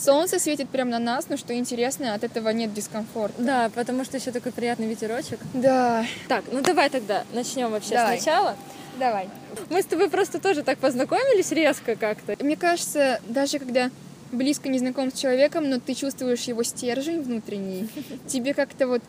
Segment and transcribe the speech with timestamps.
[0.00, 3.40] солнце светит прямо на нас, но что интересно, от этого нет дискомфорта.
[3.40, 5.38] Да, потому что еще такой приятный ветерочек.
[5.54, 6.04] Да.
[6.28, 8.20] Так, ну давай тогда начнем вообще Давай.
[8.20, 8.56] сначала.
[8.98, 9.28] Давай.
[9.70, 12.36] Мы с тобой просто тоже так познакомились резко как-то.
[12.44, 13.90] Мне кажется, даже когда
[14.32, 17.88] близко не знаком с человеком, но ты чувствуешь его стержень внутренний,
[18.26, 19.02] тебе как-то вот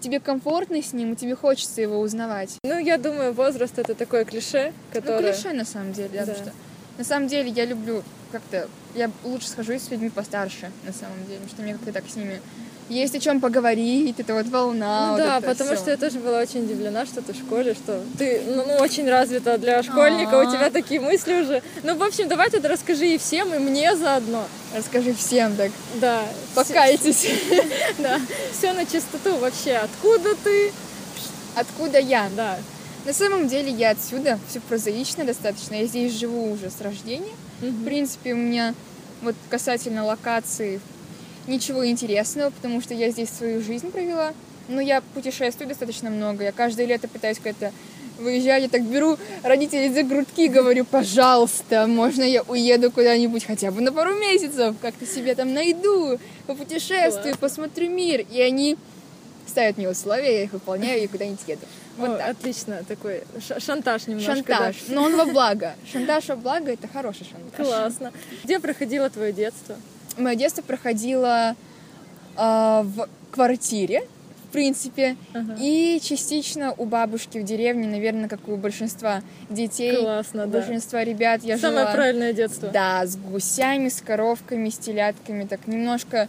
[0.00, 2.56] тебе комфортно с ним, и тебе хочется его узнавать.
[2.62, 5.20] Ну, я думаю, возраст это такое клише, которое...
[5.20, 6.32] Ну, клише на самом деле, да, Да.
[6.32, 6.52] потому что
[6.98, 11.40] на самом деле я люблю как-то, я лучше схожусь с людьми постарше, на самом деле,
[11.40, 12.40] потому что мне как-то так с ними
[12.88, 15.08] есть о чем поговорить, это вот волна.
[15.08, 15.76] Ну вот да, потому всё.
[15.76, 19.08] что я тоже была очень удивлена, что ты в школе, что ты ну, ну, очень
[19.08, 20.50] развита для школьника, у А.
[20.50, 21.62] тебя такие мысли уже.
[21.82, 24.44] Ну, в общем, давай тогда расскажи и всем, и мне заодно.
[24.74, 25.70] Расскажи всем так,
[26.00, 26.22] Да,
[26.54, 27.28] покайтесь.
[27.98, 28.20] да,
[28.56, 29.74] все на чистоту вообще.
[29.74, 30.72] Откуда ты?
[31.56, 32.30] Откуда я?
[32.36, 32.58] Да.
[33.04, 37.32] На самом деле я отсюда, все прозаично достаточно, я здесь живу уже с рождения.
[37.60, 38.74] В принципе, у меня
[39.22, 40.80] вот касательно локации
[41.46, 44.32] ничего интересного, потому что я здесь свою жизнь провела.
[44.68, 46.44] Но я путешествую достаточно много.
[46.44, 47.72] Я каждое лето пытаюсь куда-то
[48.18, 48.64] выезжать.
[48.64, 53.80] Я так беру родителей за грудки и говорю, пожалуйста, можно я уеду куда-нибудь хотя бы
[53.80, 58.26] на пару месяцев, как-то себе там найду, попутешествую, посмотрю мир.
[58.30, 58.76] И они
[59.46, 61.66] ставят мне условия, я их выполняю и куда-нибудь еду.
[61.98, 62.30] Вот О, так.
[62.30, 64.34] Отлично, такой ша- шантаж немножко.
[64.34, 64.76] Шантаж.
[64.88, 65.74] Но он во благо.
[65.92, 67.38] Шантаж во благо это хороший да.
[67.38, 67.66] шантаж.
[67.66, 68.12] Классно.
[68.44, 69.74] Где проходило твое детство?
[70.16, 71.54] Мое детство проходило
[72.36, 74.02] а, в квартире,
[74.48, 75.56] в принципе, Ага.
[75.60, 80.58] и частично у бабушки в деревне, наверное, как у большинства детей, Классно, у да.
[80.58, 81.42] большинства ребят.
[81.42, 82.68] Я Самое жила, правильное детство.
[82.70, 86.28] да, с гусями, с коровками, с телятками, так немножко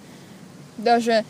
[0.78, 1.23] даже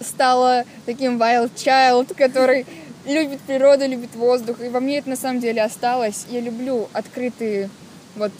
[0.00, 2.66] стала таким wild child, который
[3.06, 4.60] любит природу, любит воздух.
[4.60, 6.26] И во мне это на самом деле осталось.
[6.28, 7.70] Я люблю открытые
[8.16, 8.32] вот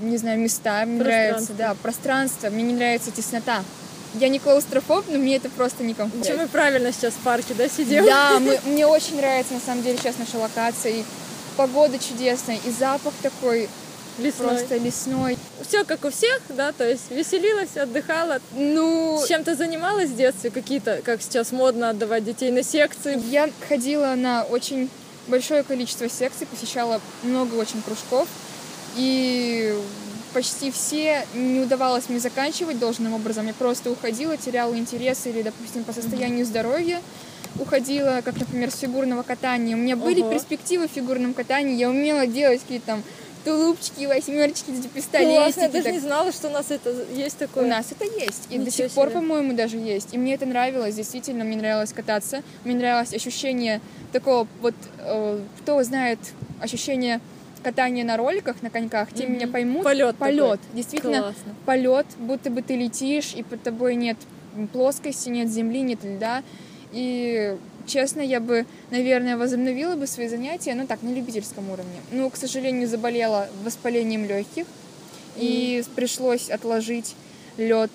[0.00, 0.84] не знаю, места.
[0.86, 2.50] Мне нравится, да, пространство.
[2.50, 3.62] Мне не нравится теснота.
[4.14, 6.24] Я не клаустрофоб, но мне это просто некомфортно.
[6.24, 8.06] Чем мы правильно сейчас в парке, да, сидим?
[8.06, 10.92] Да, мы- мне очень нравится на самом деле сейчас наша локация.
[10.92, 11.04] И
[11.56, 13.68] погода чудесная, и запах такой
[14.18, 14.48] Лесной.
[14.48, 15.38] просто лесной.
[15.66, 18.40] Все как у всех, да, то есть веселилась, отдыхала.
[18.52, 20.50] Ну, Чем ты занималась в детстве?
[20.50, 23.20] Какие-то, как сейчас модно отдавать детей на секции?
[23.30, 24.90] Я ходила на очень
[25.28, 28.28] большое количество секций, посещала много очень кружков,
[28.96, 29.74] и
[30.32, 33.46] почти все не удавалось мне заканчивать должным образом.
[33.46, 37.00] Я просто уходила, теряла интерес или, допустим, по состоянию здоровья
[37.58, 39.74] уходила, как, например, с фигурного катания.
[39.74, 40.32] У меня были Ого.
[40.32, 43.02] перспективы в фигурном катании, я умела делать какие-то там
[43.44, 45.60] тулупчики, восьмерочки, эти Классно, пистолетики.
[45.60, 45.92] я даже так.
[45.92, 47.66] не знала, что у нас это есть У такое.
[47.66, 48.46] нас это есть.
[48.50, 49.16] И до Ничего сих пор, себе.
[49.20, 50.12] по-моему, даже есть.
[50.14, 52.42] И мне это нравилось, действительно, мне нравилось кататься.
[52.64, 53.80] Мне нравилось ощущение
[54.12, 56.18] такого вот, э, кто знает,
[56.60, 57.20] ощущение
[57.62, 59.32] катания на роликах, на коньках, те Мгм.
[59.34, 59.84] меня поймут.
[59.84, 60.60] Полет Полет.
[60.60, 60.74] такой.
[60.74, 61.54] Действительно, Классно.
[61.66, 64.16] полет, будто бы ты летишь, и под тобой нет
[64.72, 66.42] плоскости, нет земли, нет льда.
[66.92, 67.56] И
[67.86, 72.00] честно, я бы, наверное, возобновила бы свои занятия, но так, на любительском уровне.
[72.12, 74.66] Но, к сожалению, заболела воспалением легких,
[75.36, 77.14] и пришлось отложить
[77.56, 77.90] лед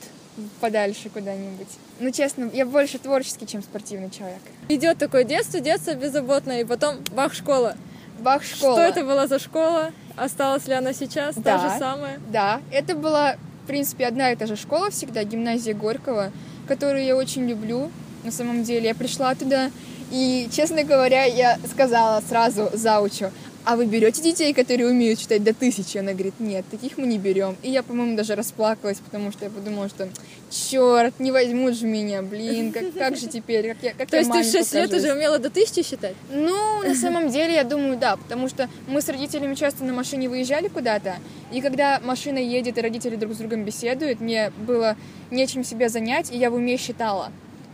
[0.60, 1.68] подальше куда-нибудь.
[2.00, 4.40] Ну, честно, я больше творческий, чем спортивный человек.
[4.70, 7.76] Идет такое детство, детство беззаботное, и потом бах, школа.
[8.20, 8.74] Бах, школа.
[8.74, 9.92] Что это была за школа?
[10.16, 11.36] Осталась ли она сейчас?
[11.36, 11.58] Да.
[11.58, 12.20] Та же самая?
[12.32, 16.32] Да, это была, в принципе, одна и та же школа всегда, гимназия Горького,
[16.68, 17.92] которую я очень люблю.
[18.24, 19.72] На самом деле, я пришла туда,
[20.12, 23.32] и, честно говоря, я сказала сразу заучу,
[23.66, 25.98] а вы берете детей, которые умеют читать до тысячи?
[25.98, 27.56] Она говорит, нет, таких мы не берем.
[27.64, 30.10] И я, по-моему, даже расплакалась, потому что я подумала, что
[30.50, 34.20] черт, не возьмут же меня, блин, как, как же теперь, как я, как То я
[34.20, 36.16] есть ты в маме 6 лет покажусь?» уже умела до тысячи считать?
[36.30, 40.28] Ну, на самом деле, я думаю, да, потому что мы с родителями часто на машине
[40.28, 41.16] выезжали куда-то,
[41.52, 44.98] и когда машина едет, и родители друг с другом беседуют, мне было
[45.32, 47.32] нечем себя занять, и я в уме считала.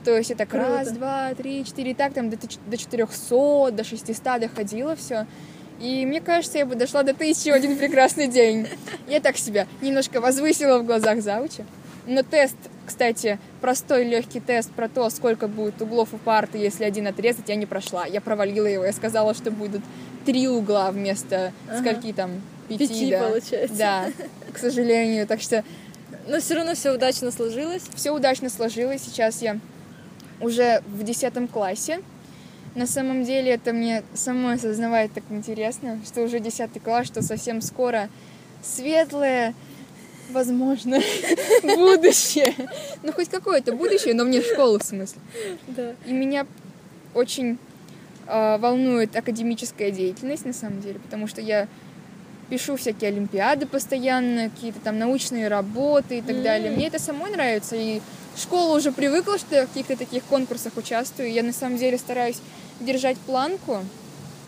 [0.09, 0.68] То есть это Круто.
[0.68, 5.28] раз, два, три, четыре, и так там до, до 400, до 600 доходило все.
[5.80, 8.68] И мне кажется, я бы дошла до тысячи в один прекрасный день.
[9.08, 11.64] Я так себя немножко возвысила в глазах заучи.
[12.08, 12.56] Но тест,
[12.88, 17.55] кстати, простой легкий тест про то, сколько будет углов у парты, если один отрезать, я
[17.55, 18.08] не прошла.
[18.08, 18.84] Я провалила его.
[18.85, 19.84] Я сказала, что будут
[20.26, 21.79] три угла вместо Ага.
[21.79, 22.41] скольки там?
[22.67, 23.29] Пяти, Пяти, да.
[23.29, 23.78] получается.
[23.78, 24.05] Да,
[24.53, 25.28] к сожалению.
[25.28, 25.64] Так что
[26.28, 27.84] Но все равно все удачно сложилось.
[27.96, 29.02] все удачно сложилось.
[29.03, 29.59] Сейчас я
[30.41, 32.02] уже в десятом классе.
[32.76, 37.62] На самом деле это мне самой осознавать так интересно, что уже десятый класс, что совсем
[37.62, 38.09] скоро
[38.62, 39.53] светлое,
[40.32, 41.00] возможно,
[41.64, 42.53] будущее.
[43.03, 45.20] Ну, хоть какое-то будущее, но мне в школу в смысле.
[45.68, 45.94] Да.
[46.06, 46.46] И меня
[47.14, 47.58] очень
[48.28, 51.68] э, волнует академическая деятельность, на самом деле, потому что я
[52.50, 56.72] пишу всякие олимпиады постоянно, какие-то там научные работы и так далее.
[56.72, 58.02] Мне это самой нравится, и
[58.40, 61.32] школа уже привыкла, что я в каких-то таких конкурсах участвую.
[61.32, 62.38] Я на самом деле стараюсь
[62.80, 63.84] держать планку.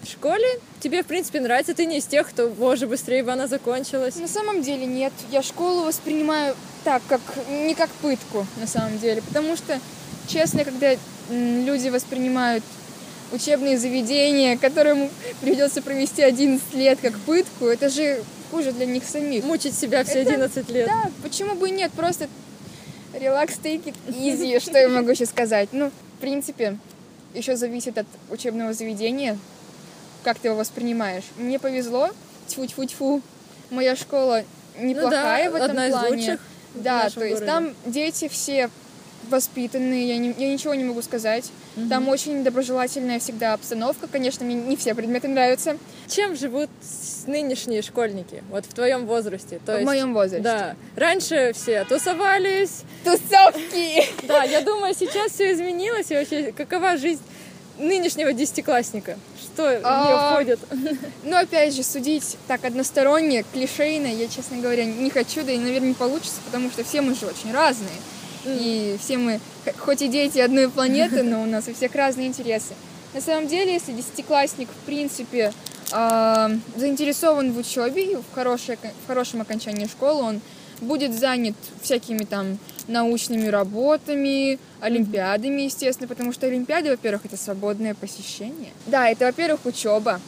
[0.03, 0.47] В школе
[0.79, 4.15] тебе, в принципе, нравится, ты не из тех, кто, боже, быстрее бы она закончилась.
[4.15, 5.13] На самом деле нет.
[5.31, 9.21] Я школу воспринимаю так, как не как пытку, на самом деле.
[9.21, 9.79] Потому что,
[10.27, 10.95] честно, когда
[11.29, 12.63] люди воспринимают
[13.31, 15.09] учебные заведения, которым
[15.41, 19.43] придется провести 11 лет как пытку, это же хуже для них самих.
[19.43, 20.87] Мучить себя все Это- 11 лет.
[20.87, 21.91] Да, почему бы и нет?
[21.91, 22.27] Просто
[23.13, 25.69] релакс, take it easy, что я могу сейчас сказать.
[25.71, 26.77] Ну, в принципе,
[27.33, 29.37] еще зависит от учебного заведения,
[30.23, 31.23] как ты его воспринимаешь.
[31.37, 32.09] Мне повезло,
[32.47, 33.21] тьфу-тьфу-тьфу,
[33.69, 34.43] моя школа
[34.79, 36.09] неплохая Ну да, в этом одна из плане.
[36.15, 36.39] лучших
[36.75, 37.45] в Да, то есть городе.
[37.45, 38.69] там дети все
[39.31, 41.49] воспитанные, я, не- я ничего не могу сказать.
[41.89, 44.07] Там очень доброжелательная всегда обстановка.
[44.07, 45.77] Конечно, мне не все предметы нравятся.
[46.07, 46.69] Чем живут
[47.25, 48.43] нынешние школьники?
[48.51, 49.59] Вот в твоем возрасте.
[49.65, 50.43] То в есть, моем возрасте.
[50.43, 50.75] Да.
[50.95, 52.83] Раньше все тусовались.
[53.03, 54.03] Тусовки!
[54.27, 56.11] Да, я думаю, сейчас все изменилось.
[56.11, 57.21] И вообще, какова жизнь
[57.77, 59.17] нынешнего десятиклассника?
[59.41, 60.59] Что в нее входит?
[61.23, 65.89] Но опять же, судить так односторонне, клишейно, я, честно говоря, не хочу, да и, наверное,
[65.89, 67.89] не получится, потому что все мы же очень разные.
[68.45, 69.39] И все мы,
[69.79, 72.73] хоть и дети одной планеты, но у нас у всех разные интересы.
[73.13, 75.53] На самом деле, если десятиклассник, в принципе,
[75.91, 80.41] а, заинтересован в учебе и в, хорошей, в хорошем окончании школы, он
[80.79, 82.57] будет занят всякими там
[82.87, 88.71] научными работами, олимпиадами, естественно, потому что олимпиады, во-первых, это свободное посещение.
[88.87, 90.19] Да, это, во-первых, учеба.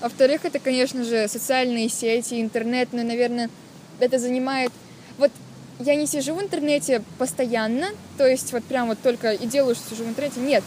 [0.00, 3.50] Во-вторых, это, конечно же, социальные сети, интернет, но, наверное,
[3.98, 4.70] это занимает...
[5.16, 5.32] Вот
[5.80, 9.90] я не сижу в интернете постоянно, то есть вот прям вот только и делаю, что
[9.90, 10.40] сижу в интернете.
[10.40, 10.64] Нет.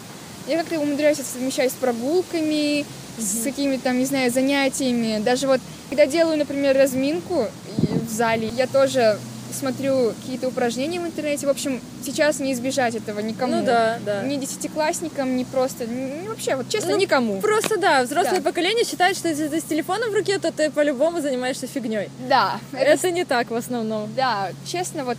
[0.47, 2.85] Я как-то умудряюсь это совмещать с прогулками,
[3.17, 5.21] с какими-то там, не знаю, занятиями.
[5.23, 7.47] Даже вот, когда делаю, например, разминку
[7.77, 9.19] в зале, я тоже
[9.53, 11.47] смотрю какие-то упражнения в интернете.
[11.47, 13.57] В общем, сейчас не избежать этого никому.
[13.57, 14.23] Ну да, да.
[14.23, 15.85] Ни десятиклассникам, ни просто...
[15.85, 17.41] ни вообще, вот честно, Ну, никому.
[17.41, 18.49] Просто да, взрослое Да.
[18.49, 22.09] поколение считает, что если ты с телефоном в руке, то ты по-любому занимаешься фигней.
[22.27, 24.09] Да, Это не так в основном.
[24.15, 25.17] Да, честно, вот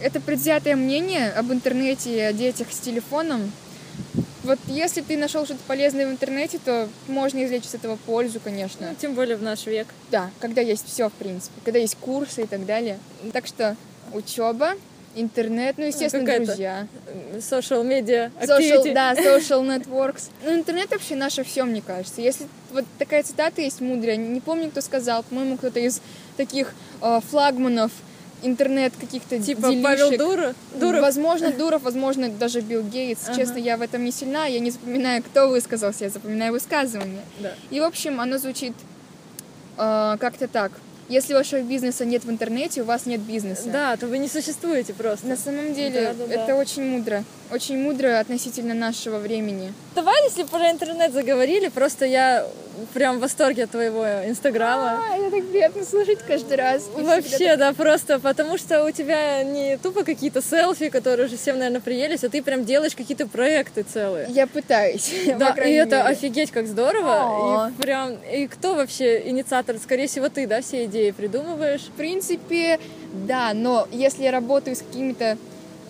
[0.00, 3.52] это предвзятое мнение об интернете и о детях с телефоном.
[4.46, 8.88] Вот если ты нашел что-то полезное в интернете, то можно извлечь из этого пользу, конечно.
[8.90, 9.88] Ну, тем более в наш век.
[10.10, 12.98] Да, когда есть все, в принципе, когда есть курсы и так далее.
[13.32, 13.76] Так что
[14.12, 14.74] учеба,
[15.16, 16.86] интернет, ну, естественно, какая-то друзья.
[17.38, 18.94] Social media Social, activity.
[18.94, 20.30] да, social networks.
[20.44, 22.20] Ну, интернет вообще наше все, мне кажется.
[22.20, 26.00] Если вот такая цитата есть мудрая, не помню, кто сказал, по-моему, кто-то из
[26.36, 26.72] таких
[27.02, 27.90] э, флагманов
[28.42, 29.84] интернет каких-то Типа делишек.
[29.84, 31.00] Павел Дура, Дуров.
[31.00, 33.22] Возможно, Дуров, возможно, даже Билл Гейтс.
[33.26, 33.36] Ага.
[33.36, 37.22] Честно, я в этом не сильна, я не запоминаю, кто высказался, я запоминаю высказывание.
[37.40, 37.54] Да.
[37.70, 38.74] И, в общем, оно звучит
[39.78, 40.72] э, как-то так.
[41.08, 43.68] Если вашего бизнеса нет в интернете, у вас нет бизнеса.
[43.70, 45.26] Да, то вы не существуете просто.
[45.26, 46.42] На самом деле, Да-да-да.
[46.42, 47.24] это очень мудро.
[47.52, 49.72] Очень мудро относительно нашего времени.
[49.94, 52.44] Давай, если про интернет заговорили, просто я
[52.92, 55.00] прям в восторге от твоего инстаграма.
[55.10, 56.88] А, это так приятно слушать каждый раз.
[56.94, 61.80] Вообще, да, просто потому что у тебя не тупо какие-то селфи, которые уже всем, наверное,
[61.80, 64.26] приелись, а ты прям делаешь какие-то проекты целые.
[64.30, 65.12] Я пытаюсь.
[65.36, 67.70] Да, и это офигеть как здорово.
[67.70, 69.76] И прям, и кто вообще инициатор?
[69.78, 71.82] Скорее всего, ты, да, все идеи придумываешь.
[71.82, 72.78] В принципе,
[73.26, 75.38] да, но если я работаю с какими-то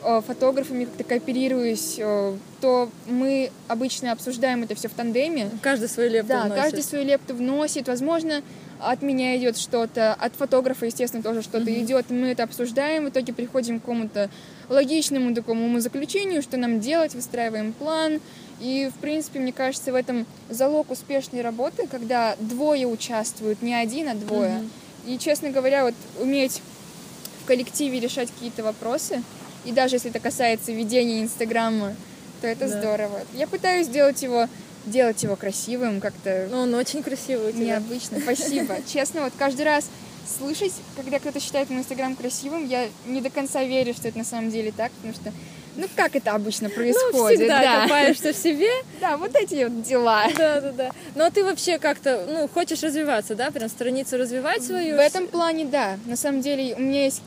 [0.03, 5.51] э, фотографами, как-то кооперируюсь, э, то мы обычно обсуждаем это все в тандеме.
[5.63, 6.63] Каждый свою лепту Да, вносит.
[6.63, 7.89] каждый свою лепту вносит.
[7.89, 8.43] Возможно,
[8.79, 12.11] от меня идет что-то, от фотографа, естественно, тоже что-то идет.
[12.11, 14.31] Мы это обсуждаем, в итоге приходим к какому-то
[14.69, 18.21] логичному такому заключению, что нам делать, выстраиваем план.
[18.61, 24.09] И, в принципе, мне кажется, в этом залог успешной работы, когда двое участвуют, не один,
[24.09, 24.63] а двое.
[25.07, 26.61] И, честно говоря, вот уметь
[27.43, 29.23] в коллективе решать какие-то вопросы,
[29.65, 31.95] и даже если это касается ведения Инстаграма,
[32.41, 32.79] то это Да.
[32.81, 33.21] здорово.
[33.35, 34.49] Я пытаюсь сделать его,
[34.85, 37.65] делать его красивым, как-то Ну, он очень красивый у тебя.
[37.65, 38.21] необычно.
[38.21, 38.77] Спасибо.
[38.93, 39.89] Честно, вот каждый раз
[40.39, 44.25] слышать, когда кто-то считает мой Инстаграм красивым, я не до конца верю, что это на
[44.25, 45.33] самом деле так, потому что,
[45.77, 47.83] ну, как это обычно Ну, происходит, всегда да.
[47.83, 48.71] копаешься в себе.
[49.01, 50.25] Да, вот эти вот дела.
[50.37, 50.91] Да, да, да.
[51.15, 53.51] Но ты вообще как-то, ну, хочешь развиваться, да?
[53.51, 54.97] Прям страницу развивать свою?
[54.97, 55.99] В этом плане, да.
[56.07, 57.23] На самом деле, у меня есть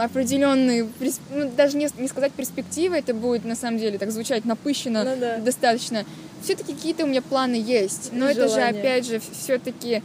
[0.00, 0.88] определенные,
[1.30, 5.16] ну, даже не, не сказать перспективы, это будет на самом деле так звучать напыщенно Ну
[5.18, 5.36] да.
[5.38, 6.04] достаточно.
[6.42, 10.02] Все-таки какие-то у меня планы есть, но это же опять же все-таки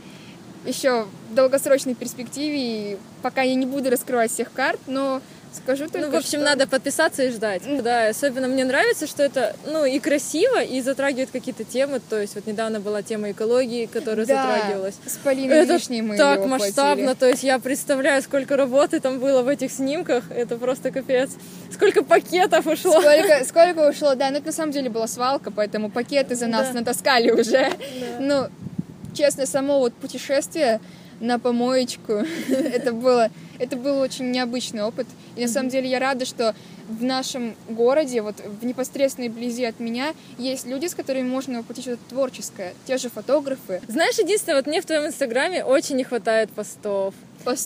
[0.65, 2.57] еще в долгосрочной перспективе,
[2.93, 5.21] и пока я не буду раскрывать всех карт, но
[5.63, 7.61] Скажу только, Ну, в общем, что- надо подписаться и ждать.
[7.83, 11.99] Да, особенно мне нравится, что это, ну, и красиво, и затрагивает какие-то темы.
[12.09, 14.95] То есть вот недавно была тема экологии, которая Да, затрагивалась.
[15.05, 17.13] с Полиной Это Вишней мы так масштабно, воплотили.
[17.19, 21.31] то есть я представляю, сколько работы там было в этих снимках, это просто капец.
[21.73, 23.01] Сколько пакетов ушло.
[23.01, 26.67] Сколько, сколько ушло, да, ну это на самом деле была свалка, поэтому пакеты за нас
[26.69, 26.79] Да.
[26.79, 27.69] натаскали уже.
[28.19, 28.47] Ну,
[29.13, 30.79] честно, само вот путешествие
[31.19, 32.13] на помоечку,
[32.49, 35.07] это было, это был очень необычный опыт.
[35.35, 36.55] И на самом деле я рада, что
[36.87, 41.83] в нашем городе, вот в непосредственной близи от меня, есть люди, с которыми можно воплотить
[41.83, 42.73] что-то творческое.
[42.85, 47.13] Те же фотографы, Знаешь, единственное, вот мне в твоем инстаграме очень не хватает постов.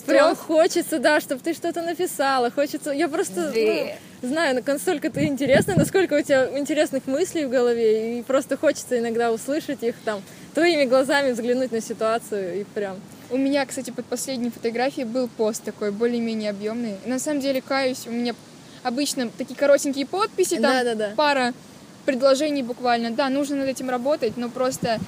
[0.06, 0.46] Прям постов.
[0.46, 2.50] хочется, да, чтобы ты что-то написала.
[2.50, 2.90] Хочется.
[2.90, 3.96] Я просто Да.
[4.22, 8.18] ну, знаю, насколько ты интересна, насколько у тебя интересных мыслей в голове.
[8.18, 10.22] И просто хочется иногда услышать их там,
[10.54, 12.96] твоими глазами взглянуть на ситуацию и прям.
[13.32, 16.96] У меня, кстати, под последней фотографией был пост такой, более-менее объемный.
[17.06, 18.34] На самом деле, каюсь, у меня
[18.82, 21.14] обычно такие коротенькие подписи, там Да-да-да.
[21.16, 21.54] пара
[22.04, 23.10] предложений буквально.
[23.10, 25.00] Да, нужно над этим работать, но просто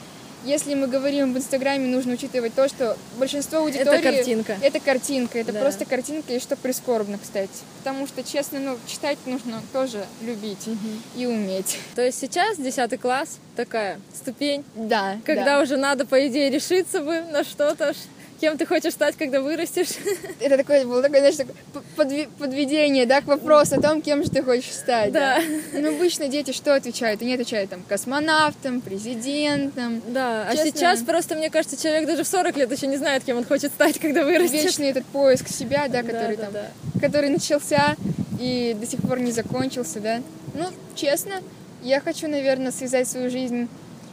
[0.44, 4.02] если мы говорим об Инстаграме, нужно учитывать то, что большинство аудитории...
[4.02, 4.56] картинка.
[4.60, 5.60] Это картинка, это Да.
[5.60, 7.50] просто картинка, и что прискорбно, кстати.
[7.78, 10.68] Потому что, честно, ну, читать нужно тоже любить
[11.16, 11.78] и уметь.
[11.94, 15.60] То есть сейчас 10 класс такая ступень, Да, когда да.
[15.62, 17.94] уже надо, по идее, решиться бы на что-то,
[18.44, 19.88] кем ты хочешь стать, когда вырастешь.
[20.40, 21.54] Это такое было такое, знаешь, такое
[21.96, 25.12] подви- подведение, да, к вопросу о том, кем же ты хочешь стать.
[25.12, 25.40] Да.
[25.72, 27.22] Ну, обычно дети что отвечают?
[27.22, 30.02] Они отвечают там космонавтом, президентом.
[30.08, 30.70] Да, а Честно.
[30.70, 33.72] сейчас просто, мне кажется, человек даже в 40 лет еще не знает, кем он хочет
[33.72, 34.62] стать, когда вырастет.
[34.62, 36.70] Вечный этот поиск себя, да, который Да, там, да,
[37.00, 37.96] который начался
[38.38, 40.20] и до сих пор не закончился, да.
[40.52, 41.40] Ну, честно,
[41.82, 43.68] я хочу, наверное, связать свою жизнь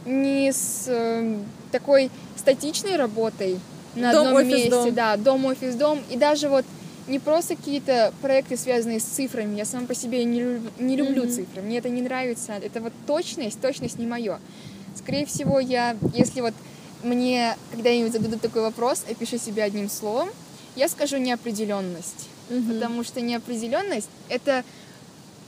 [0.05, 1.35] не с э,
[1.73, 3.59] такой статичной работой
[3.95, 4.93] на Дом, одном офис, месте, дом.
[4.93, 6.65] да, дом, офис, дом, и даже вот
[7.07, 9.57] не просто какие-то проекты, связанные с цифрами.
[9.57, 11.31] Я сама по себе не, люб- не люблю Мгм.
[11.31, 12.53] цифры, мне это не нравится.
[12.53, 14.39] Это вот точность, точность не мое.
[14.95, 16.53] Скорее всего, я, если вот
[17.03, 20.29] мне когда-нибудь зададут такой вопрос, опиши себя одним словом,
[20.75, 22.27] я скажу неопределенность.
[22.49, 22.73] Мгм.
[22.73, 24.63] Потому что неопределенность это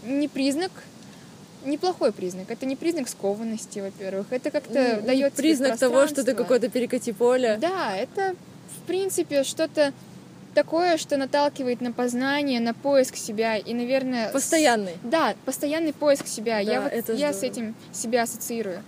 [0.06, 0.72] не признак,
[1.66, 2.50] неплохой признак.
[2.52, 4.28] Это не признак скованности, во-первых.
[4.32, 7.58] Это как-то Ну, дает признак того, что ты какой-то перекати поле.
[7.62, 8.36] Да, это
[8.78, 9.94] в принципе что-то
[10.54, 14.94] такое, что наталкивает на познание, на поиск себя и, наверное, с- Постоянный.
[15.04, 16.60] да, постоянный поиск себя.
[16.60, 18.84] я Да, вот, это я с этим себя ассоциирую.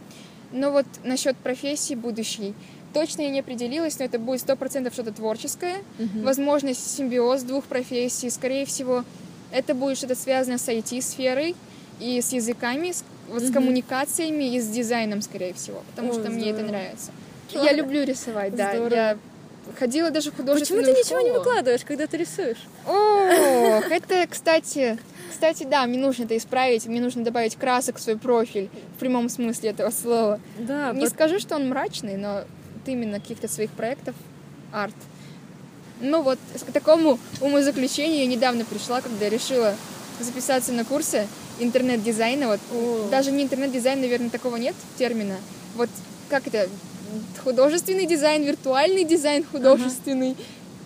[0.51, 2.53] Но вот насчет профессии будущей
[2.93, 5.77] точно я не определилась, но это будет сто процентов что-то творческое.
[5.97, 6.23] Мгм.
[6.23, 8.29] Возможно, симбиоз двух профессий.
[8.29, 9.03] Скорее всего,
[9.51, 11.55] это будет что-то связанное с IT-сферой
[11.99, 13.53] и с языками, с, вот с Мгм.
[13.53, 16.71] коммуникациями и с дизайном, скорее всего, потому Ой, что мне это здорово.
[16.71, 17.11] нравится.
[17.51, 18.71] Я люблю рисовать, да.
[18.73, 18.93] Здорово.
[18.95, 19.17] Я
[19.79, 21.39] ходила даже в Почему художественную ты ничего не школу.
[21.43, 22.57] выкладываешь, когда ты рисуешь?
[22.87, 24.97] Ох, это, кстати,
[25.31, 29.29] кстати, да, мне нужно это исправить, мне нужно добавить красок в свой профиль, в прямом
[29.29, 30.39] смысле этого слова.
[30.59, 32.43] Да, Не пот- скажу, что он мрачный, но
[32.75, 34.15] вот именно каких-то своих проектов
[34.71, 34.93] арт.
[36.01, 36.37] Ну вот,
[36.67, 39.75] к такому умозаключению я недавно пришла, когда решила
[40.19, 41.27] записаться на курсы
[41.59, 42.47] интернет-дизайна.
[42.47, 43.07] Вот О.
[43.09, 45.35] даже не интернет-дизайн, наверное, такого нет термина.
[45.75, 45.89] Вот
[46.29, 46.69] как это?
[47.43, 50.35] Художественный дизайн, виртуальный дизайн художественный.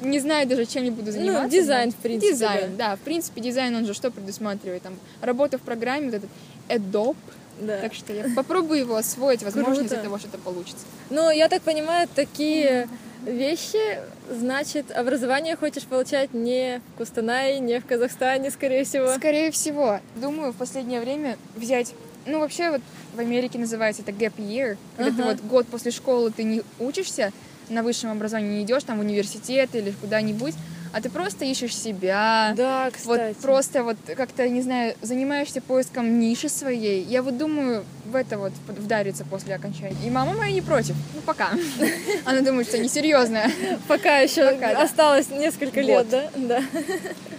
[0.01, 1.43] Не знаю даже, чем я буду заниматься.
[1.43, 2.95] Ну, дизайн, но- в принципе, Дизайн, да.
[2.95, 4.81] В принципе, дизайн, он же что предусматривает?
[4.81, 6.29] Там, работа в программе, вот этот
[6.69, 7.17] Adobe.
[7.59, 7.79] да.
[7.81, 9.95] Так что я попробую его освоить, возможно, из Круто.
[9.95, 10.85] этого что-то получится.
[11.09, 12.87] Ну, я так понимаю, такие
[13.25, 13.99] вещи,
[14.29, 19.13] значит, образование хочешь получать не в Кустанае, не в Казахстане, скорее всего.
[19.15, 21.93] Скорее всего, думаю, в последнее время взять...
[22.25, 22.81] Ну, вообще, вот
[23.15, 24.77] в Америке называется это gap year.
[24.97, 25.31] Когда ты Ага.
[25.31, 27.31] вот год после школы ты не учишься,
[27.69, 30.55] на высшем образовании не идешь, там, в университет или куда-нибудь,
[30.91, 32.53] а ты просто ищешь себя.
[32.57, 33.37] Да, Вот кстати.
[33.41, 37.03] просто вот как-то, не знаю, занимаешься поиском ниши своей.
[37.03, 39.95] Я вот думаю в это вот вдариться после окончания.
[40.05, 40.95] И мама моя не против.
[41.13, 41.49] Ну, пока.
[42.25, 43.51] Она думает, что несерьезная.
[43.87, 46.29] Пока еще осталось несколько лет, да?
[46.35, 46.63] Да.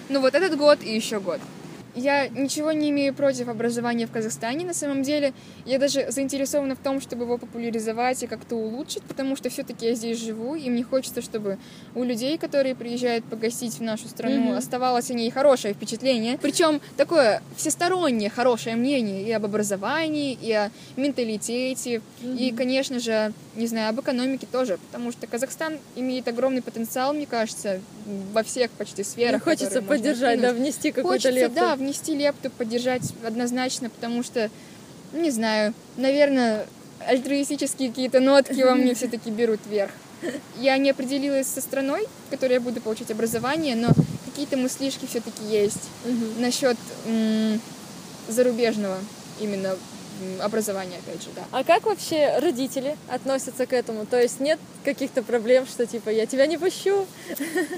[0.09, 1.41] Ну вот этот год и еще год.
[1.95, 5.33] Я ничего не имею против образования в Казахстане, на самом деле.
[5.65, 9.95] Я даже заинтересована в том, чтобы его популяризовать и как-то улучшить, потому что все-таки я
[9.95, 11.59] здесь живу, и мне хочется, чтобы
[11.95, 14.57] у людей, которые приезжают погостить в нашу страну, Мгм.
[14.59, 16.39] оставалось о ней хорошее впечатление.
[16.41, 23.67] Причем такое всестороннее хорошее мнение и об образовании, и о менталитете, и, конечно же, не
[23.67, 27.81] знаю, об экономике тоже, потому что Казахстан имеет огромный потенциал, мне кажется,
[28.33, 29.43] во всех почти И сферах.
[29.45, 31.55] хочется которые можно поддержать, да, внести Хочется, лепту.
[31.55, 34.51] да, внести лепту, поддержать однозначно, потому что,
[35.13, 36.67] ну, не знаю, наверное,
[37.07, 39.91] альтруистические какие-то нотки во мне все-таки берут вверх.
[40.59, 43.89] Я не определилась со страной, в которой я буду получать образование, но
[44.27, 45.89] какие-то мыслишки все-таки есть
[46.39, 46.77] насчет
[48.29, 48.99] зарубежного
[49.41, 49.75] именно
[50.21, 51.43] м, образования, опять же, да.
[51.53, 54.07] А как вообще родители относятся к этому?
[54.07, 57.07] То есть нет каких-то проблем, что типа я тебя не пущу?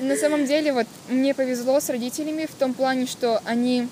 [0.00, 3.88] На самом деле, вот мне повезло с родителями в том плане, что они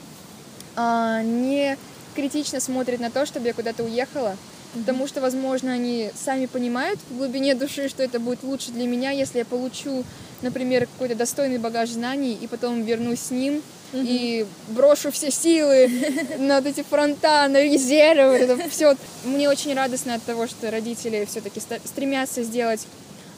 [0.76, 1.76] а, не
[2.14, 4.36] критично смотрят на то, чтобы я куда-то уехала,
[4.74, 9.10] потому что, возможно, они сами понимают в глубине души, что это будет лучше для меня,
[9.10, 10.04] если я получу,
[10.42, 13.62] например, какой-то достойный багаж знаний и потом вернусь с ним
[13.92, 15.90] и брошу все силы
[16.38, 18.96] на вот эти фронта, на резервы, это все.
[19.24, 22.86] Мне очень радостно от того, что родители все-таки стремятся сделать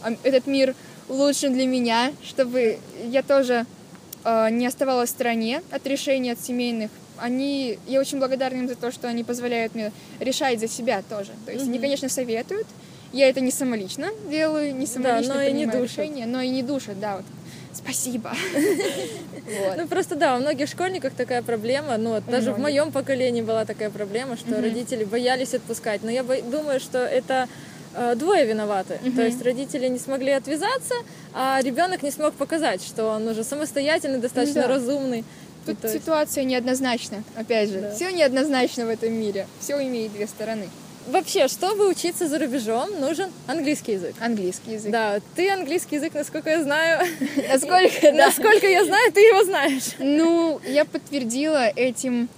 [0.03, 0.75] а, этот мир
[1.09, 3.67] лучше для меня, чтобы я тоже
[4.25, 6.91] э, не оставалась в стороне от решений, от семейных.
[7.19, 11.31] Они, я очень благодарна им за то, что они позволяют мне решать за себя тоже.
[11.47, 11.83] То есть они, Мгм.
[11.83, 12.67] конечно, советуют.
[13.13, 15.99] Я это не самолично делаю, не самолично но и не принимаю душат.
[15.99, 17.25] решения, но и не душат, да, вот.
[17.75, 18.33] Спасибо.
[19.35, 19.77] Вот.
[19.77, 21.97] Ну просто да, у многих школьников такая проблема.
[21.97, 26.03] Ну вот даже в моем поколении была такая проблема, что родители боялись отпускать.
[26.03, 27.49] Но я бо- думаю, что это
[27.95, 28.99] э, двое виноваты.
[29.17, 30.95] То есть родители не смогли отвязаться,
[31.35, 34.69] а ребенок не смог показать, что он уже самостоятельный, достаточно Да.
[34.69, 35.25] разумный.
[35.67, 37.81] Тут есть- ситуация неоднозначна, опять же.
[37.81, 37.95] Да.
[37.95, 39.47] Все неоднозначно в этом мире.
[39.61, 40.69] Все имеет две стороны.
[41.09, 44.15] Вообще, чтобы учиться за рубежом, нужен английский язык.
[44.21, 44.93] Английский язык.
[44.93, 47.07] Да, ты английский язык, насколько я знаю,
[47.49, 49.93] Насколько, насколько я знаю, ты его знаешь.
[49.99, 52.29] Ну, я подтвердила этим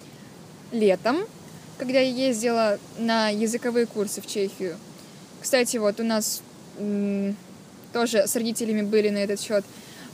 [0.72, 1.26] летом,
[1.78, 4.76] когда я ездила на языковые курсы в Чехию.
[5.42, 6.42] Кстати, вот у нас
[7.92, 9.64] тоже с родителями были на этот счет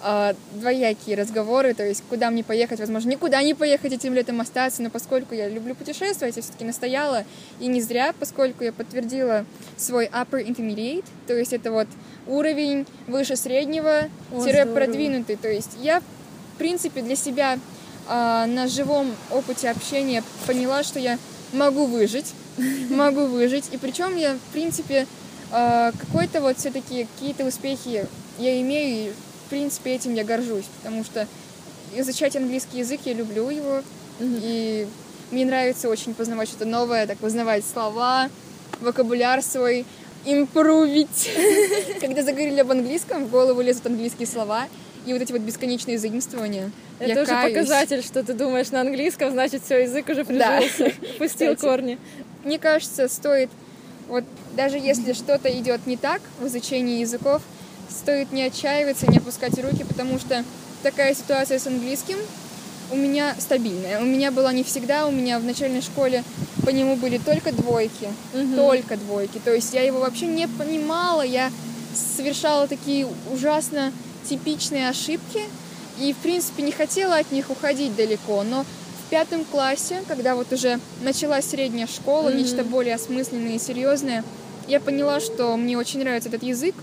[0.03, 4.83] а, двоякие разговоры, то есть куда мне поехать, возможно, никуда не поехать этим летом остаться,
[4.83, 7.25] но поскольку я люблю путешествовать, я все-таки настояла,
[7.59, 9.45] и не зря, поскольку я подтвердила
[9.77, 11.87] свой upper intermediate, то есть это вот
[12.27, 14.75] уровень выше среднего, О, тире здорово.
[14.75, 17.59] продвинутый, то есть я, в принципе, для себя
[18.09, 21.19] а, на живом опыте общения поняла, что я
[21.53, 22.33] могу выжить,
[22.91, 25.07] могу выжить, и причем я, в принципе,
[25.53, 28.07] а, какой-то вот все-таки какие-то успехи
[28.39, 29.13] я имею, и,
[29.51, 31.27] принципе, этим я горжусь, потому что
[31.95, 33.83] изучать английский язык я люблю его,
[34.21, 34.87] и
[35.31, 38.29] мне нравится очень познавать что-то новое, так познавать слова,
[38.81, 39.85] вокабуляр свой,
[40.25, 41.31] импровить.
[42.01, 44.67] Когда заговорили об английском, в голову лезут английские слова,
[45.07, 46.71] и вот эти вот бесконечные заимствования.
[46.99, 47.55] Это я уже каюсь.
[47.55, 50.59] показатель, что ты думаешь на английском, значит, все, язык уже Да.
[50.59, 51.61] прижился, пустил Кстати.
[51.61, 51.99] корни.
[52.45, 53.49] Мне кажется, стоит,
[54.09, 57.41] вот даже если что-то идет не так в изучении языков,
[57.91, 60.45] стоит не отчаиваться, не опускать руки, потому что
[60.83, 62.17] такая ситуация с английским
[62.93, 64.01] у меня стабильная.
[64.01, 66.25] У меня была не всегда, у меня в начальной школе
[66.65, 68.57] по нему были только двойки, Мгм.
[68.57, 69.41] только двойки.
[69.45, 71.51] То есть я его вообще не понимала, я
[72.17, 73.93] совершала такие ужасно
[74.29, 75.41] типичные ошибки
[75.99, 80.53] и, в принципе, не хотела от них уходить далеко, но в пятом классе, когда вот
[80.53, 82.39] уже началась средняя школа, Мгм.
[82.39, 84.25] нечто более осмысленное и серьезное,
[84.69, 86.75] я поняла, что мне очень нравится этот язык.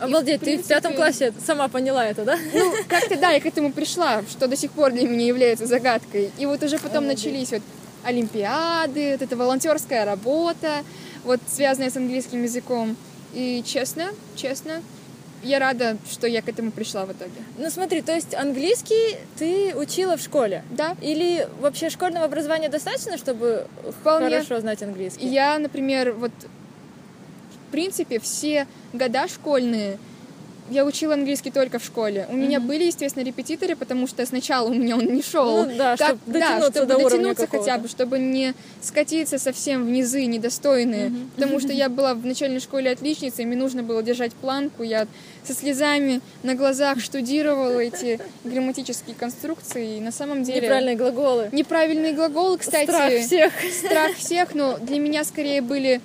[0.00, 0.96] Обалдеть, в ты в пятом принципе-
[1.30, 2.38] классе сама поняла это, да?
[2.54, 6.30] Ну, как-то да, я к этому пришла, что до сих пор для меня является загадкой.
[6.38, 7.24] И вот уже потом Обалдеть.
[7.24, 7.62] начались вот
[8.04, 10.82] олимпиады, вот эта волонтерская работа,
[11.24, 12.96] вот связанная с английским языком.
[13.34, 14.82] И честно, честно,
[15.42, 17.32] я рада, что я к этому пришла в итоге.
[17.58, 20.64] Ну смотри, то есть английский ты учила в школе?
[20.70, 23.66] Да, Или вообще школьного образования достаточно, чтобы
[24.00, 24.30] Вполне.
[24.30, 25.26] хорошо знать английский?
[25.28, 26.32] я, например, вот
[27.68, 29.98] в принципе все года школьные
[30.70, 32.26] я учила английский только в школе.
[32.28, 35.64] У меня были, естественно, репетиторы, потому что сначала у меня он не шел.
[35.64, 39.90] Ну да, Как- чтоб дотянуться чтобы до дотянуться хотя бы, чтобы не скатиться совсем в
[39.90, 41.08] низы недостойные.
[41.08, 41.30] Мгм.
[41.34, 44.82] Потому что я была в начальной школе отличницей, мне нужно было держать планку.
[44.82, 45.06] Я
[45.44, 49.96] со слезами на глазах штудировала эти грамматические конструкции.
[49.96, 50.60] И на самом деле...
[50.60, 51.48] Неправильные глаголы.
[51.52, 52.90] Неправильные глаголы, кстати.
[52.90, 53.52] Страх всех.
[53.72, 56.00] Страх всех, но для меня скорее были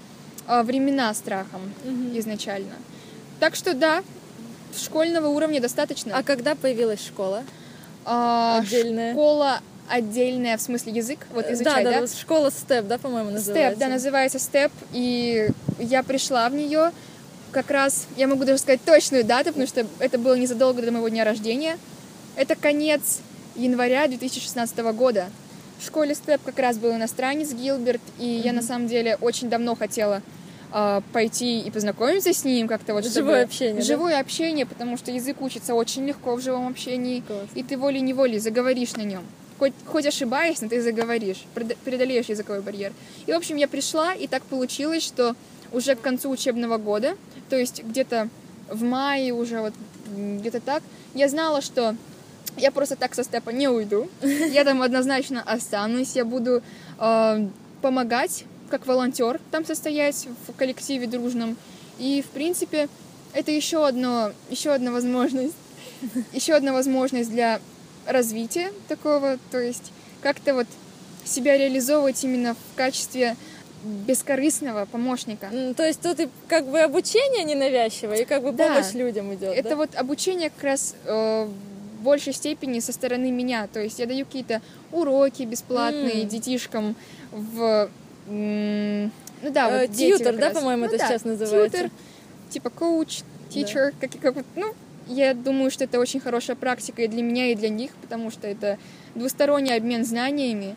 [0.48, 2.18] времена страхом Мгм.
[2.20, 2.74] изначально.
[3.40, 4.04] Так что да,
[4.78, 6.16] школьного уровня достаточно.
[6.18, 7.44] А когда появилась школа?
[8.06, 9.14] А, отдельная?
[9.14, 12.02] Школа отдельная, в смысле язык, вот изучать, да, да?
[12.02, 13.80] да, школа степ, да, по-моему, Степ, называется.
[13.80, 16.92] да, называется степ, и я пришла в нее
[17.52, 21.08] как раз, я могу даже сказать точную дату, потому что это было незадолго до моего
[21.10, 21.78] дня рождения.
[22.36, 23.20] Это конец
[23.56, 25.30] января 2016 года.
[25.80, 29.76] В школе степ как раз был иностранец Гилберт, и я на самом деле очень давно
[29.76, 30.22] хотела
[30.72, 33.82] а, пойти и познакомиться с ним как-то вот чтобы- Живое общение, да?
[33.82, 37.48] Живое общение, потому что язык учится очень легко в живом общении, Класс.
[37.54, 39.24] и ты волей-неволей заговоришь на нем.
[39.60, 41.44] Хоть, хоть ошибаясь, но ты заговоришь,
[41.86, 42.92] преодолеешь языковой барьер.
[43.28, 45.36] И, в общем, я пришла, и так получилось, что
[45.72, 47.16] уже к концу учебного года,
[47.50, 48.30] то есть где-то
[48.68, 49.74] в мае уже вот
[50.08, 50.82] где-то так,
[51.14, 51.96] я знала, что
[52.58, 54.10] я просто так со степа не уйду.
[54.22, 56.16] Я там однозначно останусь.
[56.16, 56.62] Я буду
[57.00, 57.48] э,
[57.82, 61.58] помогать как волонтер там состоять в коллективе дружном.
[62.00, 62.90] И, в принципе,
[63.34, 65.56] это еще, одно, еще одна возможность.
[66.34, 67.62] Еще одна возможность для
[68.06, 69.38] развития такого.
[69.52, 70.68] То есть как-то вот
[71.24, 73.38] себя реализовывать именно в качестве
[73.84, 75.50] бескорыстного помощника.
[75.76, 78.68] То есть тут и как бы обучение ненавязчивое, и как бы Да.
[78.70, 79.56] помощь людям идет.
[79.56, 79.76] Это да?
[79.76, 81.48] вот обучение как раз э,
[82.04, 83.68] большей степени со стороны меня.
[83.68, 84.62] То есть я даю какие-то
[84.92, 86.28] уроки бесплатные М.
[86.28, 86.96] детишкам
[87.32, 87.90] в...
[88.28, 89.10] ну
[89.52, 91.78] да, Э, вот дети тьютер, как да, по-моему, Ну это да, сейчас называется?
[91.78, 91.92] Тьютер,
[92.50, 94.74] типа коуч, teacher, как, как вот, ну,
[95.08, 98.48] я думаю, что это очень хорошая практика и для меня, и для них, потому что
[98.48, 98.78] это
[99.16, 100.76] двусторонний обмен знаниями.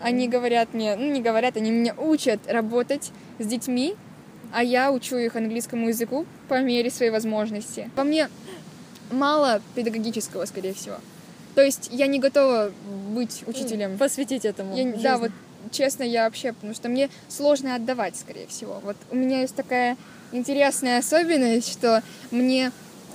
[0.00, 3.94] Они говорят мне, ну не говорят, они меня учат работать с детьми,
[4.52, 7.90] а я учу их английскому языку по мере своей возможности.
[7.96, 8.28] Во мне
[9.10, 10.96] мало педагогического, скорее всего.
[11.54, 12.70] То есть я не готова
[13.10, 13.96] быть учителем.
[13.98, 14.76] Посвятить этому.
[14.76, 15.02] Я- жизнь.
[15.02, 15.30] да, вот
[15.70, 18.80] честно, я вообще, потому что мне сложно отдавать, скорее всего.
[18.84, 19.96] Вот у меня есть такая
[20.32, 22.72] интересная особенность, что мне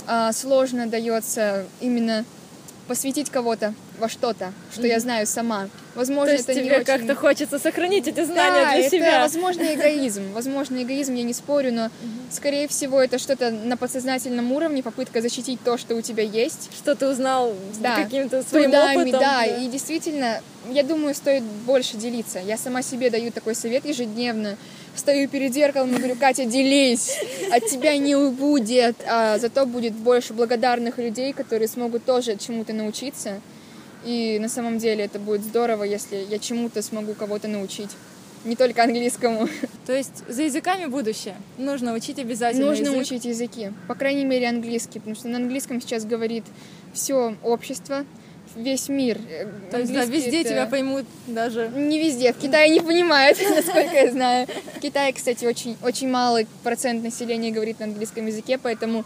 [0.07, 2.25] а, сложно дается именно
[2.87, 5.69] посвятить кого-то во что-то, что я знаю сама.
[5.95, 6.85] Возможно, То есть это не тебе очень...
[6.85, 9.19] как-то хочется сохранить эти знания Да, для это, себя.
[9.21, 10.23] возможно, эгоизм.
[10.33, 11.89] Возможно, эгоизм, я не спорю, но,
[12.31, 16.69] скорее всего, это что-то на подсознательном уровне, попытка защитить то, что у тебя есть.
[16.75, 19.19] Что ты узнал Да, каким-то своим трудами, опытом.
[19.19, 22.39] да, и действительно, я думаю, стоит больше делиться.
[22.39, 24.57] Я сама себе даю такой совет ежедневно.
[24.95, 27.17] Стою перед зеркалом и говорю, Катя, делись,
[27.51, 33.39] от тебя не убудет, а зато будет больше благодарных людей, которые смогут тоже чему-то научиться.
[34.05, 37.89] И на самом деле это будет здорово, если я чему-то смогу кого-то научить.
[38.45, 39.47] Не только английскому.
[39.85, 41.35] То есть за языками будущее.
[41.57, 43.01] Нужно учить обязательно Нужно язык.
[43.01, 43.71] учить языки.
[43.87, 44.99] По крайней мере, английский.
[44.99, 46.43] Потому что на английском сейчас говорит
[46.93, 48.03] все общество,
[48.55, 49.19] весь мир.
[49.29, 51.69] Э, То есть, да, везде это- тебя поймут даже.
[51.75, 52.33] Не везде.
[52.33, 54.47] В Китае не понимают, насколько я знаю.
[54.75, 59.05] В Китае, кстати, очень, очень малый процент населения говорит на английском языке, поэтому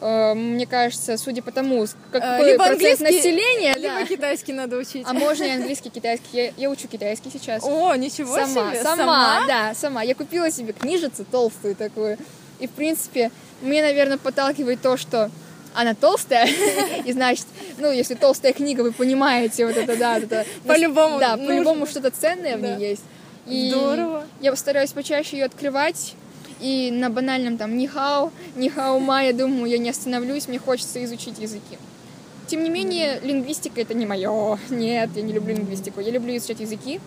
[0.00, 4.06] мне кажется, судя по тому, Э, какой либо процент населения, Либо да.
[4.06, 5.04] китайский надо учить.
[5.06, 6.26] а можно и английский, китайский.
[6.32, 7.64] Я, я учу китайский сейчас.
[7.64, 8.82] О, ничего сама, себе.
[8.82, 10.02] сама, да, сама.
[10.02, 12.18] Я купила себе книжицу толстую такую.
[12.58, 13.30] И, в принципе,
[13.62, 15.30] мне, наверное, подталкивает то, что
[15.74, 16.48] она толстая,
[17.04, 17.46] и значит,
[17.78, 20.46] ну, если толстая книга, вы понимаете, вот это, да, это...
[20.66, 23.02] По-любому Да, по-любому что-то ценное в ней есть.
[23.46, 24.24] И Здорово.
[24.40, 26.14] я постараюсь почаще ее открывать,
[26.60, 31.38] и на банальном там нихау, нихау ма, я думаю, я не остановлюсь, мне хочется изучить
[31.38, 31.78] языки.
[32.46, 34.58] Тем не менее, лингвистика это не мое.
[34.70, 36.00] Нет, я не люблю лингвистику.
[36.00, 37.00] Я люблю изучать языки,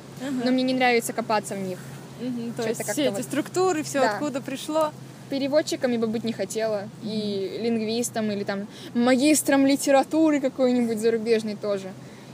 [0.44, 1.80] но мне не нравится копаться в них.
[2.22, 4.12] Мгм, То есть все эти вот- структуры, все Да.
[4.12, 4.92] откуда пришло.
[5.30, 6.90] Переводчиком я бы быть не хотела.
[7.04, 11.92] И лингвистом, или там магистром литературы какой-нибудь зарубежной тоже.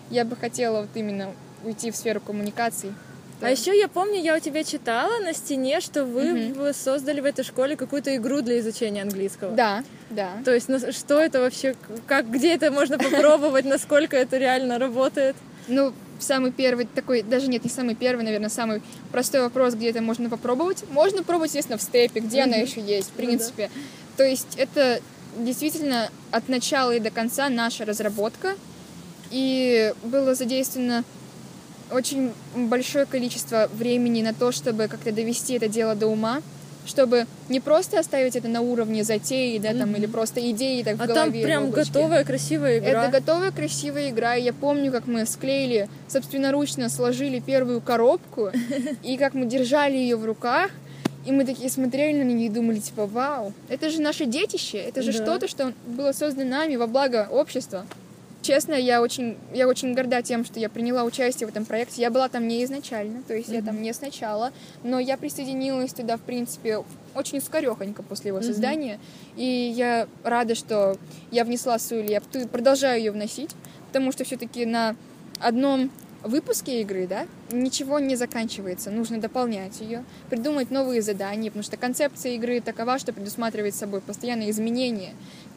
[0.10, 1.32] Я бы хотела вот именно
[1.64, 2.92] уйти в сферу коммуникаций.
[3.42, 7.26] А еще я помню, я у тебя читала на стене, что вы в- создали в
[7.26, 9.52] этой школе какую-то игру для изучения английского.
[9.52, 10.32] Да, да.
[10.46, 11.76] То есть, ну, что это вообще,
[12.08, 15.36] как, где это можно попробовать, насколько это реально работает?
[15.68, 20.02] Ну, самый первый такой, даже нет, не самый первый, наверное, самый простой вопрос, где это
[20.02, 20.84] можно попробовать.
[20.90, 23.28] Можно пробовать, естественно, в степе, где она еще есть, в Ну да.
[23.28, 23.70] принципе.
[24.16, 25.02] То есть это
[25.38, 28.56] действительно от начала и до конца наша разработка.
[29.32, 31.04] И было задействовано
[31.92, 36.42] очень большое количество времени на то, чтобы как-то довести это дело до ума,
[36.86, 41.02] чтобы не просто оставить это на уровне затеи, да, там, или просто идеи так в
[41.02, 41.42] А там голове.
[41.42, 41.92] в прям облачке.
[41.94, 43.04] готовая, красивая игра.
[43.08, 44.36] Это готовая красивая игра.
[44.36, 48.52] И я помню, как мы склеили, собственноручно сложили первую коробку,
[49.04, 50.70] и как мы держали ее в руках,
[51.26, 55.02] и мы такие смотрели на нее и думали, типа, вау, это же наше детище, это
[55.02, 55.24] же Да.
[55.24, 57.88] что-то, что было создано нами во благо общества.
[58.46, 62.04] Честно, я очень, я очень горда тем, что я приняла участие в этом проекте.
[62.04, 64.54] Я была там не изначально, то есть я там не сначала,
[64.84, 66.84] но я присоединилась туда, в принципе,
[67.16, 69.00] очень скорехонько после его создания.
[69.36, 70.96] И я рада, что
[71.32, 73.50] я внесла свою лепту и продолжаю ее вносить,
[73.88, 74.96] потому что все-таки на
[75.40, 75.90] одном
[76.26, 82.34] выпуске игры, да, ничего не заканчивается, нужно дополнять ее, придумать новые задания, потому что концепция
[82.34, 85.14] игры такова, что предусматривает собой постоянные изменения,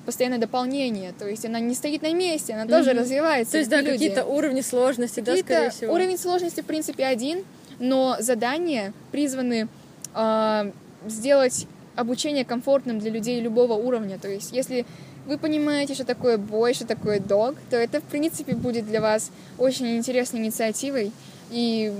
[0.09, 3.01] постоянное дополнение, то есть она не стоит на месте, она тоже Мгм.
[3.01, 3.53] развивается.
[3.53, 3.93] То есть, да, люди.
[3.93, 5.93] какие-то уровни сложности, да, Какие-то скорее всего.
[5.93, 7.45] Уровень сложности, в принципе, один,
[7.79, 9.69] но задания призваны
[10.15, 10.73] а,
[11.07, 14.19] сделать обучение комфортным для людей любого уровня.
[14.19, 14.87] То есть, если
[15.27, 19.31] вы понимаете, что такое бой, что такое дог, то это, в принципе, будет для вас
[19.59, 21.13] очень интересной инициативой
[21.51, 21.93] и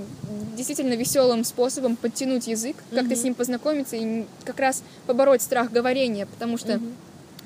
[0.57, 6.25] действительно веселым способом подтянуть язык, как-то с ним познакомиться и как раз побороть страх говорения,
[6.25, 6.79] потому что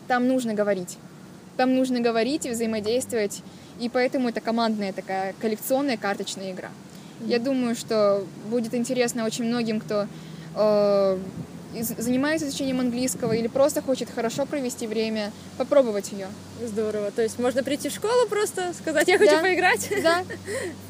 [0.07, 0.97] там нужно говорить.
[1.57, 3.41] Там нужно говорить и взаимодействовать.
[3.79, 6.69] и поэтому это командная такая коллекционная карточная игра.
[7.25, 10.07] Я думаю, что будет интересно очень многим, кто
[10.55, 11.17] э,
[11.81, 16.27] занимается изучением английского или просто хочет хорошо провести время, попробовать ее.
[16.63, 17.11] Здорово.
[17.11, 19.41] То есть можно прийти в школу просто, сказать, я хочу Да.
[19.41, 19.89] поиграть.
[20.03, 20.23] Да,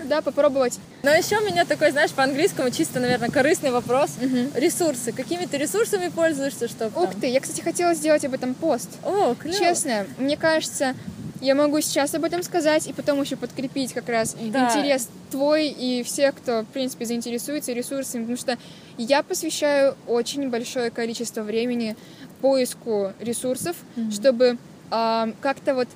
[0.03, 0.79] да, попробовать.
[1.03, 4.11] Но еще у меня такой, знаешь, по-английскому чисто, наверное, корыстный вопрос.
[4.55, 5.11] Ресурсы.
[5.11, 8.89] Какими ты ресурсами пользуешься, чтобы Ух ты, я, кстати, хотела сделать об этом пост.
[9.03, 9.57] О, клево.
[9.57, 10.95] Честно, мне кажется,
[11.43, 14.69] я могу сейчас об этом сказать и потом еще подкрепить как раз Да.
[14.69, 18.57] интерес твой и всех, кто, в принципе, заинтересуется ресурсами, потому что
[18.97, 21.95] я посвящаю очень большое количество времени
[22.41, 23.75] поиску ресурсов,
[24.11, 24.57] чтобы
[24.89, 25.89] а, как-то вот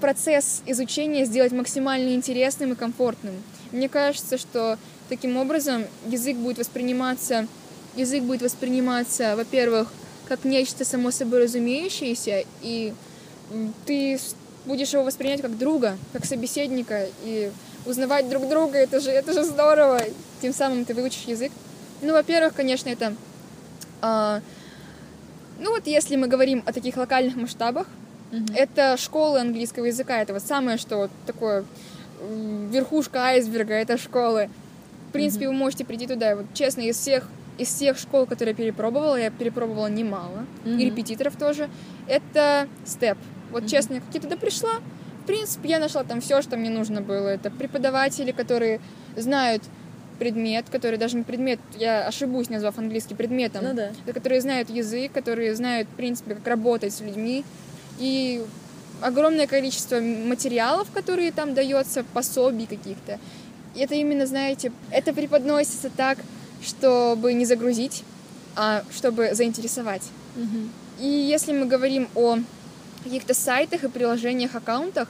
[0.00, 3.34] процесс изучения сделать максимально интересным и комфортным.
[3.72, 4.76] Мне кажется, что
[5.08, 7.46] таким образом язык будет восприниматься,
[7.96, 9.92] язык будет восприниматься, во-первых,
[10.28, 12.92] как нечто само собой разумеющееся, и
[13.86, 14.18] ты
[14.68, 17.50] будешь его воспринять как друга, как собеседника, и
[17.86, 20.00] узнавать друг друга, это же, это же здорово.
[20.40, 21.50] Тем самым ты выучишь язык.
[22.02, 23.14] Ну, во-первых, конечно, это...
[24.00, 24.40] а,
[25.58, 27.86] ну вот если мы говорим о таких локальных масштабах,
[28.54, 31.64] это школы английского языка, это вот самое, что вот такое
[32.20, 34.50] верхушка айсберга, это школы.
[35.08, 36.36] В принципе, вы можете прийти туда.
[36.36, 41.34] Вот честно, из всех из всех школ, которые я перепробовала, я перепробовала немало, и репетиторов
[41.36, 41.68] тоже,
[42.06, 43.18] это степ.
[43.50, 44.80] Вот честно, я туда пришла,
[45.22, 47.28] в принципе, я нашла там все, что мне нужно было.
[47.28, 48.80] Это преподаватели, которые
[49.16, 49.62] знают
[50.18, 53.92] предмет, который даже не предмет, я ошибусь, назвав английский предметом, Ну да.
[54.12, 57.44] которые знают язык, которые знают, в принципе, как работать с людьми.
[58.00, 58.42] И
[59.00, 63.18] огромное количество материалов, которые там дается, пособий каких-то.
[63.76, 66.18] И это именно, знаете, это преподносится так,
[66.62, 68.02] чтобы не загрузить,
[68.56, 70.02] а чтобы заинтересовать.
[70.98, 72.38] И если мы говорим о
[73.00, 75.08] каких-то сайтах и приложениях, аккаунтах,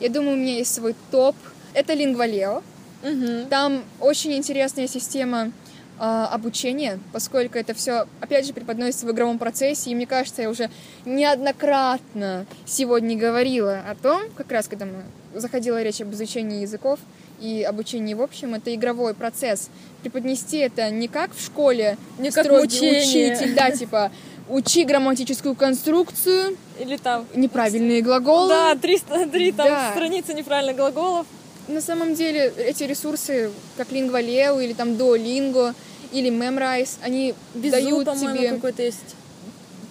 [0.00, 1.36] я думаю, у меня есть свой топ.
[1.74, 2.62] Это Lingvaleo.
[3.02, 3.48] Мгм.
[3.48, 5.52] Там очень интересная система
[5.98, 10.50] а, обучения, поскольку это все, опять же, преподносится в игровом процессе, и мне кажется, я
[10.50, 10.70] уже
[11.04, 15.04] неоднократно сегодня говорила о том, как раз когда мы
[15.38, 16.98] заходила речь об изучении языков
[17.40, 19.70] и обучении в общем, это игровой процесс.
[20.02, 23.32] Преподнести это не как в школе, Не как строгий мучение.
[23.34, 24.10] учитель, да, типа
[24.50, 27.24] учи грамматическую конструкцию, Или там...
[27.34, 28.48] неправильные глаголы.
[28.48, 29.90] Да, 303 там Да.
[29.92, 31.26] страницы неправильных глаголов.
[31.68, 35.72] На самом деле эти ресурсы, как Lingvaleo или там Duolingo
[36.12, 38.50] или Memrise, они Безу, дают тебе...
[38.50, 39.14] какой-то есть.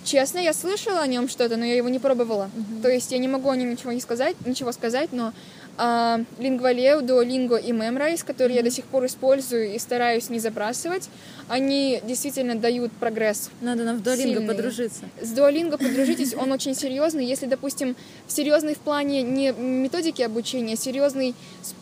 [0.04, 2.50] Честно, я слышала о нем что-то, но я его не пробовала.
[2.82, 5.34] То есть я не могу о нем ничего не сказать, ничего сказать, но
[5.82, 11.10] а, Lingvaleo, Duolingo и Memrise, которые я до сих пор использую и стараюсь не забрасывать,
[11.48, 14.48] они действительно дают прогресс Надо нам в Duolingo Сильные.
[14.48, 15.02] подружиться.
[15.22, 17.26] С Duolingo подружитесь, он очень серьезный.
[17.26, 17.96] Если, допустим,
[18.28, 21.34] серьезный в плане не методики обучения, а серьезный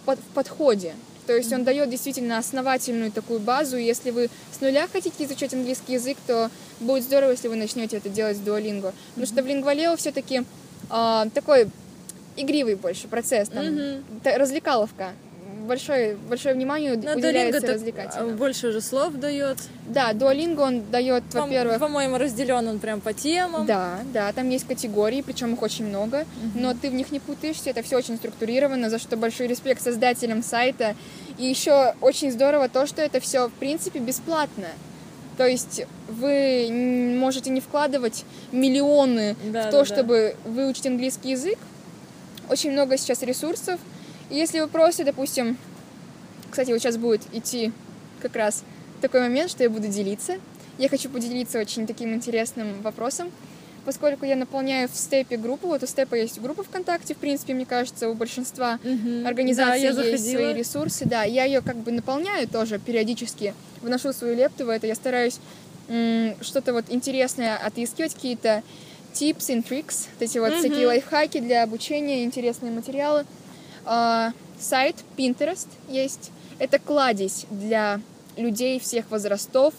[0.06, 0.94] в подходе.
[1.26, 3.78] То есть он дает действительно основательную такую базу.
[3.78, 8.10] Если вы с нуля хотите изучать английский язык, то будет здорово, если вы начнете это
[8.10, 8.94] делать с Duolingo.
[9.16, 10.44] Потому что в Lingvaleo все-таки
[11.34, 11.68] такой
[12.38, 13.66] игривый больше процесс, там,
[14.24, 15.12] та- развлекаловка.
[15.68, 18.34] Большое, большое внимание Duolingo уделяется развлекательно.
[18.38, 19.58] больше уже слов дает.
[19.86, 23.66] Да, Duolingo он дает, По- во-первых, По-моему, разделен он прям по темам.
[23.66, 27.70] Да, да, там есть категории, причем их очень много, но ты в них не путаешься,
[27.72, 30.96] это все очень структурировано, за что большой респект создателям сайта.
[31.38, 34.68] И еще очень здорово то, что это все в принципе бесплатно.
[35.38, 36.70] То есть вы
[37.20, 38.24] можете не вкладывать
[38.54, 39.86] миллионы Да, в то, да, да.
[39.86, 41.58] чтобы выучить английский язык.
[42.50, 43.80] Очень много сейчас ресурсов.
[44.30, 45.58] И если вы просто, допустим,
[46.50, 47.72] кстати, вот сейчас будет идти
[48.22, 48.64] как раз
[49.02, 50.38] такой момент, что я буду делиться.
[50.78, 53.32] Я хочу поделиться очень таким интересным вопросом.
[53.86, 57.66] Поскольку я наполняю в степе группу, вот у степа есть группа ВКонтакте, в принципе, мне
[57.66, 59.26] кажется, у большинства Мгм.
[59.26, 60.40] организаций Да, есть заходила.
[60.42, 61.06] свои ресурсы.
[61.06, 64.88] Да, я ее как бы наполняю тоже периодически, вношу свою лепту в это.
[64.88, 65.40] Я стараюсь
[66.42, 68.62] что-то вот интересное отыскивать, какие-то
[69.20, 70.60] tips and tricks, вот эти вот Мгм.
[70.60, 73.26] всякие лайфхаки для обучения, интересные материалы.
[73.86, 76.32] А, сайт Pinterest есть.
[76.60, 78.02] Это кладезь для
[78.36, 79.74] людей всех возрастов,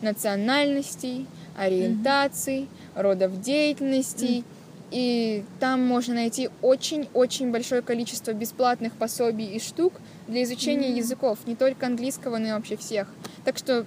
[0.00, 1.26] национальностей,
[1.56, 4.44] ориентаций, родов деятельностей.
[4.90, 9.92] И там можно найти очень-очень большое количество бесплатных пособий и штук
[10.26, 13.06] для изучения языков, не только английского, но и вообще всех.
[13.44, 13.84] Так что,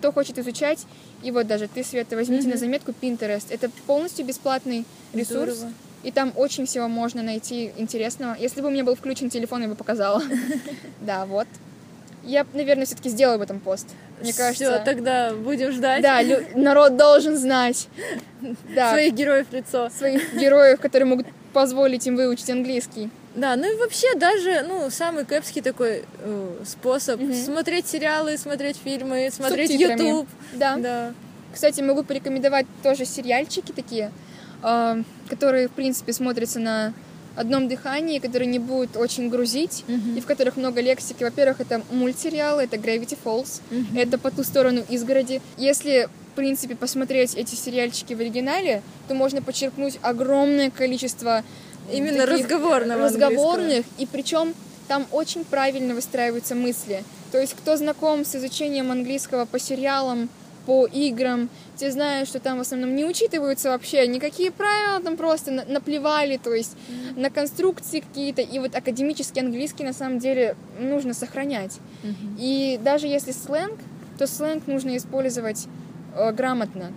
[0.00, 0.86] кто хочет изучать,
[1.22, 3.44] и вот даже ты, Света, возьмите на заметку Pinterest.
[3.50, 5.56] Это полностью бесплатный ресурс.
[5.56, 5.74] Здорово.
[6.02, 8.34] И там очень всего можно найти интересного.
[8.38, 10.22] Если бы у меня был включен телефон, я бы показала.
[11.02, 11.46] Да, вот.
[12.24, 13.88] Я, наверное, все-таки сделаю об этом пост.
[14.22, 17.88] Мне кажется, тогда будем ждать да, лю- народ должен знать.
[18.74, 19.90] Да, своих героев лицо.
[19.90, 23.10] своих героев, которые могут позволить им выучить английский.
[23.34, 27.32] Да, ну и вообще даже, ну, самый кэпский такой э, способ Мгм.
[27.34, 30.00] смотреть сериалы, смотреть фильмы, смотреть Субтитрами.
[30.08, 30.28] YouTube.
[30.54, 30.76] Да.
[30.76, 31.14] Да.
[31.52, 34.10] Кстати, могу порекомендовать тоже сериальчики такие,
[34.64, 36.92] э, которые, в принципе, смотрятся на
[37.36, 40.16] одном дыхании, которые не будут очень грузить, Мгм.
[40.16, 41.22] и в которых много лексики.
[41.22, 43.96] Во-первых, это мультсериалы, это Gravity Falls, Мгм.
[43.96, 45.40] это «По ту сторону изгороди».
[45.56, 51.44] Если, в принципе, посмотреть эти сериальчики в оригинале, то можно подчеркнуть огромное количество
[51.92, 54.54] Именно таких разговорного разговорных, и причем
[54.88, 57.04] там очень правильно выстраиваются мысли.
[57.32, 60.28] То есть, кто знаком с изучением английского по сериалам,
[60.66, 65.50] по играм, те знают, что там в основном не учитываются вообще никакие правила, там просто
[65.50, 66.76] на- наплевали, то есть
[67.16, 71.78] на конструкции какие-то, и вот академический английский на самом деле нужно сохранять.
[72.02, 72.36] Мгм.
[72.38, 73.78] И даже если сленг,
[74.18, 75.66] то сленг нужно использовать
[76.16, 76.92] э, грамотно.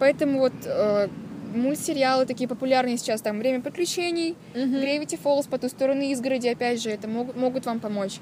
[0.00, 1.08] Поэтому вот э,
[1.54, 4.76] мультсериалы такие популярные сейчас, там «Время приключений», Мгм.
[4.76, 8.18] Gravity Falls, по ту сторону изгороди, опять же, это могут, могут вам помочь.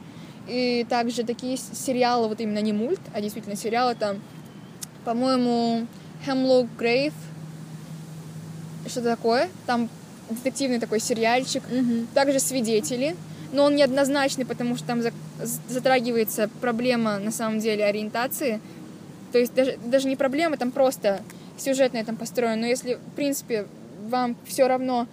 [0.48, 4.20] И также такие сериалы, вот именно не мульт, а действительно сериалы, там,
[5.04, 5.86] по-моему,
[6.26, 7.12] Hemlock Grave,
[8.88, 9.88] что такое, там
[10.30, 12.06] детективный такой сериальчик, Мгм.
[12.14, 13.16] также «Свидетели»,
[13.52, 15.02] но он неоднозначный, потому что там
[15.68, 18.60] затрагивается проблема, на самом деле, ориентации.
[19.32, 21.20] То есть даже, даже не проблема, там просто
[21.59, 22.57] сюжетное там построено.
[22.57, 23.66] Но если, в принципе,
[24.09, 25.07] вам все равно,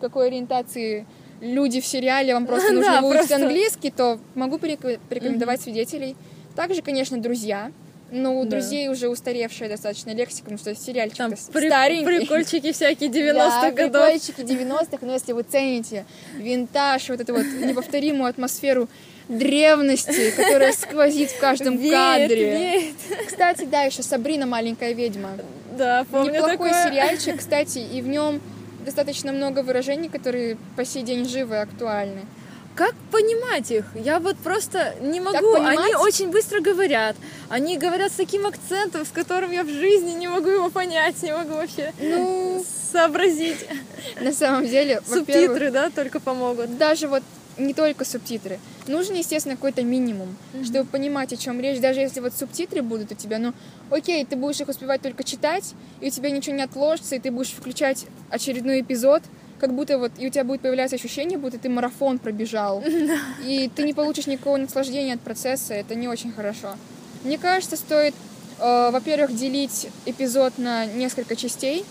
[0.00, 1.06] какой ориентации
[1.40, 3.36] люди в сериале, вам просто Да, нужно выучить просто.
[3.36, 6.16] английский, то могу порек- порекомендовать «Свидетелей».
[6.56, 7.70] Также, конечно, «Друзья».
[8.10, 8.50] Но у Да.
[8.50, 12.04] друзей уже устаревшая достаточно лексика, потому что сериальчик Там при- старенький.
[12.04, 14.04] прикольчики всякие 90-х Да, годов.
[14.04, 16.04] прикольчики 90-х, но если вы цените
[16.38, 18.88] винтаж, вот эту вот неповторимую атмосферу
[19.28, 22.50] древности, которая сквозит в каждом Веет, кадре.
[22.58, 22.94] веет.
[23.26, 25.30] Кстати, да, еще Сабрина маленькая ведьма.
[25.76, 26.84] Да, помню Неплохой такое.
[26.84, 28.40] сериальчик, кстати, и в нем
[28.84, 32.20] достаточно много выражений, которые по сей день живы и актуальны.
[32.74, 33.84] Как понимать их?
[33.94, 35.54] Я вот просто не могу.
[35.54, 37.14] Они очень быстро говорят.
[37.48, 41.32] Они говорят с таким акцентом, с которым я в жизни не могу его понять, не
[41.32, 43.64] могу вообще Ну, сообразить.
[44.20, 46.76] на самом деле, Субтитры, да, только помогут.
[46.76, 47.22] даже вот
[47.58, 48.58] не только субтитры.
[48.86, 51.80] Нужен, естественно, какой-то минимум, чтобы понимать, о чем речь.
[51.80, 53.52] Даже если вот субтитры будут у тебя, ну,
[53.90, 57.30] окей, ты будешь их успевать только читать, и у тебя ничего не отложится, и ты
[57.30, 59.22] будешь включать очередной эпизод,
[59.58, 62.82] как будто вот, и у тебя будет появляться ощущение, будто ты марафон пробежал,
[63.46, 66.76] и ты не получишь никакого наслаждения от процесса, это не очень хорошо.
[67.22, 68.14] Мне кажется, стоит,
[68.58, 71.84] э, во-первых, делить эпизод на несколько частей,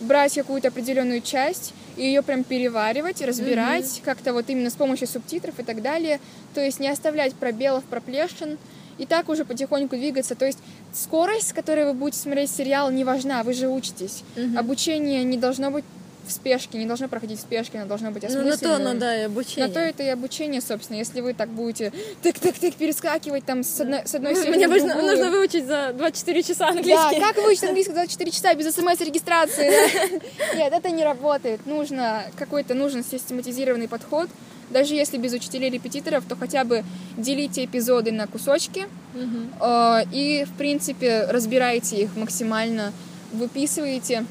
[0.00, 5.58] брать какую-то определенную часть и ее прям переваривать, разбирать как-то вот именно с помощью субтитров
[5.58, 6.20] и так далее.
[6.54, 8.58] То есть не оставлять пробелов, проплешин.
[8.96, 10.36] И так уже потихоньку двигаться.
[10.36, 10.58] То есть
[10.92, 14.22] скорость, с которой вы будете смотреть сериал, не важна, вы же учитесь.
[14.36, 14.56] Мгм.
[14.56, 15.84] Обучение не должно быть
[16.26, 18.94] в спешке, не должно проходить в спешке, оно должно быть Ну, на то, осмысленным.
[18.94, 19.66] ну да, и обучение.
[19.68, 20.96] На то это и обучение, собственно.
[20.98, 25.66] Если вы так будете тык-тык-тык перескакивать там с одной, с одной Мне нужно, нужно выучить
[25.66, 27.20] за 24 часа Да, английский.
[27.20, 29.70] как выучить английский за 24 часа без смс-регистрации?
[29.70, 30.56] да?
[30.56, 31.66] Нет, это не работает.
[31.66, 34.28] Нужно какой-то нужен систематизированный подход.
[34.70, 36.84] Даже если без учителей-репетиторов, то хотя бы
[37.18, 42.92] делите эпизоды на кусочки э, и, в принципе, разбирайте их максимально.
[43.32, 44.24] Выписываете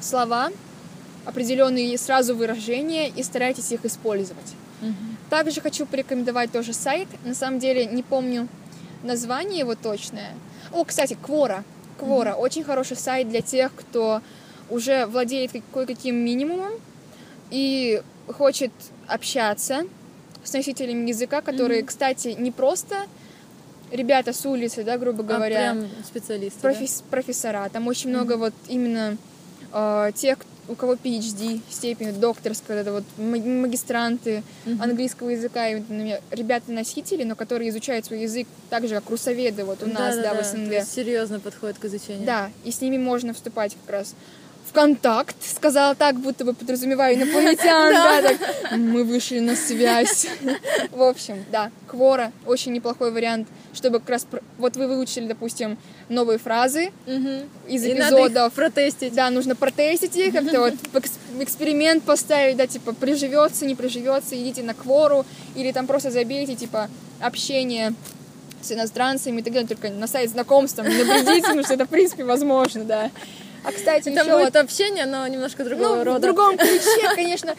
[0.00, 0.50] слова,
[1.24, 4.54] определенные сразу выражения и старайтесь их использовать.
[4.80, 4.94] Мгм.
[5.28, 7.08] Также хочу порекомендовать тоже сайт.
[7.24, 8.48] На самом деле не помню
[9.02, 10.32] название его точное.
[10.72, 11.64] О, кстати, Квора.
[11.98, 12.34] Квора.
[12.34, 14.22] Очень хороший сайт для тех, кто
[14.70, 16.72] уже владеет как- кое-каким минимумом
[17.50, 18.72] и хочет
[19.06, 19.84] общаться
[20.44, 23.06] с носителями языка, которые, кстати, не просто
[23.90, 26.58] ребята с улицы, да, грубо А говоря, прям специалисты.
[26.62, 26.70] да?
[26.70, 27.68] профес- профессора.
[27.70, 29.16] Там очень много вот именно
[29.72, 30.38] э, тех,
[30.70, 34.82] у кого PhD, степень докторская, это вот ма- магистранты Мгм.
[34.82, 39.82] английского языка, и, например, ребята-носители, но которые изучают свой язык так же, как русоведы вот
[39.82, 40.84] у нас, да, в то СНГ.
[40.86, 42.24] серьезно подходит к изучению.
[42.24, 44.14] Да, и с ними можно вступать как раз
[44.70, 50.28] в контакт, сказала так, будто бы подразумевая инопланетян, да, так, мы вышли на связь.
[50.92, 54.26] В общем, да, Квора очень неплохой вариант, чтобы как раз,
[54.58, 55.76] вот вы выучили, допустим,
[56.08, 56.92] новые фразы
[57.68, 59.12] из эпизодов, протестить.
[59.12, 60.74] да, нужно протестить их, как-то вот
[61.40, 65.26] эксперимент поставить, да, типа, приживется, не приживется, идите на квору,
[65.56, 66.88] или там просто забейте, типа,
[67.20, 67.92] общение
[68.62, 71.86] с иностранцами и так далее, только на сайт знакомств там не набредите, потому что это,
[71.86, 73.10] в принципе, возможно, да.
[73.62, 76.18] А, кстати, Там еще будет общение, но немножко другого ну, рода.
[76.18, 77.54] в другом ключе, конечно,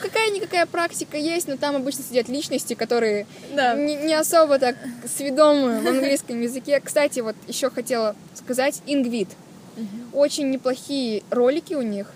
[0.00, 3.74] какая-никакая практика есть, но там обычно сидят личности, которые Да.
[3.74, 4.76] не, не особо так
[5.14, 6.80] сведомы в английском языке.
[6.80, 9.28] Кстати, вот еще хотела сказать, Ингвид.
[10.12, 12.06] Очень неплохие ролики у них.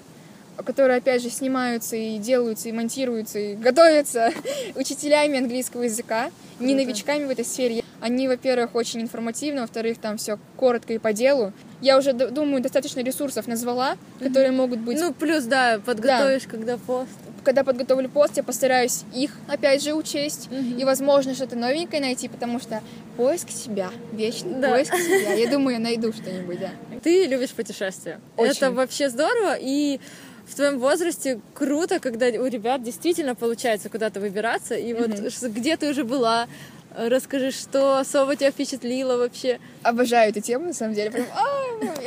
[0.65, 4.33] которые, опять же, снимаются и делаются, и монтируются, и готовятся
[4.75, 6.87] учителями английского языка, не Круто.
[6.87, 7.85] новичками в этой сфере.
[8.01, 11.53] Они, во-первых, очень информативны, во-вторых, там все коротко и по делу.
[11.81, 17.11] Я уже, думаю, достаточно ресурсов назвала, которые могут быть Ну, плюс, да, подготовишь, когда пост.
[17.45, 20.51] когда подготовлю пост, я постараюсь их, опять же, учесть.
[20.51, 20.79] Мгм.
[20.79, 22.83] И, возможно, что-то новенькое найти, потому что
[23.17, 24.71] поиск себя, вечный Да.
[24.71, 25.35] поиск себя.
[25.35, 26.71] Я думаю, я найду что-нибудь, да.
[27.05, 28.19] Ты любишь путешествия.
[28.37, 28.51] Очень.
[28.53, 30.01] Это вообще здорово, и
[30.49, 34.75] в твоем возрасте круто, когда у ребят действительно получается куда-то выбираться.
[34.75, 35.31] И вот Мгм.
[35.31, 36.49] ш- где ты уже была,
[36.97, 39.59] расскажи, что особо тебя впечатлило вообще.
[39.83, 41.11] Обожаю эту тему, на самом деле.
[41.11, 41.56] Прям, а,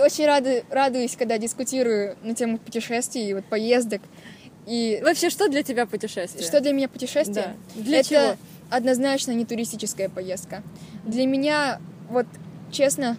[0.04, 4.02] очень рады, радуюсь, когда дискутирую на тему путешествий и вот поездок.
[4.66, 6.44] И Вообще, что для тебя путешествие?
[6.46, 7.56] что для меня путешествие?
[7.76, 7.82] Да.
[7.82, 8.36] Для это чего?
[8.70, 10.62] однозначно не туристическая поездка.
[11.06, 12.28] Для меня, вот
[12.72, 13.18] честно,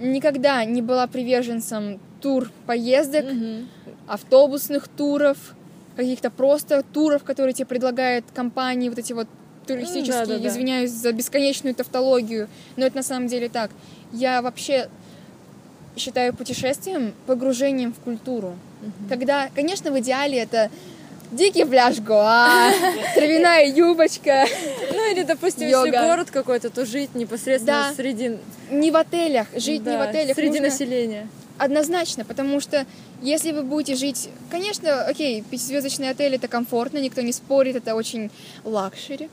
[0.00, 3.68] никогда не была приверженцем тур поездок, Мгм.
[4.06, 5.38] автобусных туров,
[5.96, 9.28] каких-то просто туров, которые тебе предлагает компании, вот эти вот
[9.66, 10.48] туристические, Ну, да-да-да.
[10.48, 13.70] извиняюсь за бесконечную тавтологию, но это на самом деле так.
[14.12, 14.88] Я вообще
[15.96, 18.56] считаю путешествием погружением в культуру.
[19.08, 20.70] Когда, конечно, в идеале это
[21.30, 22.72] дикий пляж Гоа,
[23.14, 24.44] травяная юбочка,
[24.92, 25.86] Ну или, допустим, Йога.
[25.88, 27.94] если город какой-то, то жить непосредственно Да.
[27.94, 28.38] среди,
[28.70, 30.34] не в отелях, жить не в да, отелях.
[30.36, 31.28] среди нужно- населения.
[31.58, 32.86] Однозначно, потому что
[33.20, 34.30] если вы будете жить...
[34.50, 38.30] Конечно, окей, пятизвездочный отель— это комфортно, никто не спорит, это очень
[38.64, 39.28] luxury.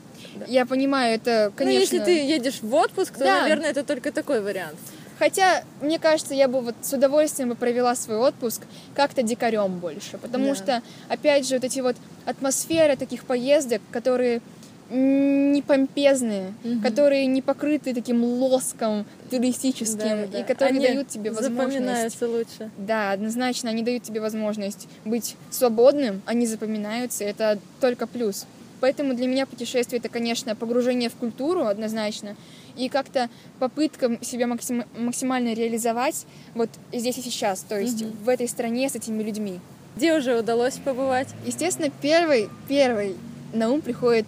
[0.46, 1.74] Я понимаю, это, конечно...
[1.74, 3.40] Ну, если ты едешь в отпуск, то, Да.
[3.42, 4.76] наверное, это только такой вариант.
[5.20, 8.62] Хотя, мне кажется, я бы вот с удовольствием бы провела свой отпуск
[8.94, 10.54] как-то дикарем больше, потому Да.
[10.54, 14.40] что, опять же, вот эти вот атмосферы таких поездок, которые
[14.88, 16.80] не помпезные, Мгм.
[16.80, 20.40] которые не покрыты таким лоском туристическим, Да-да-да.
[20.40, 22.70] и которые Они дают тебе возможность запоминаются лучше.
[22.78, 28.46] Да, однозначно, они дают тебе возможность быть свободным, они запоминаются, это только плюс.
[28.80, 32.34] Поэтому для меня путешествие это, конечно, погружение в культуру однозначно,
[32.76, 38.12] и как-то попытка себя максим- максимально реализовать вот здесь и сейчас, то есть Мгм.
[38.24, 39.60] в этой стране с этими людьми.
[39.96, 41.28] Где уже удалось побывать?
[41.46, 43.16] Естественно, первый, первый
[43.52, 44.26] на ум приходит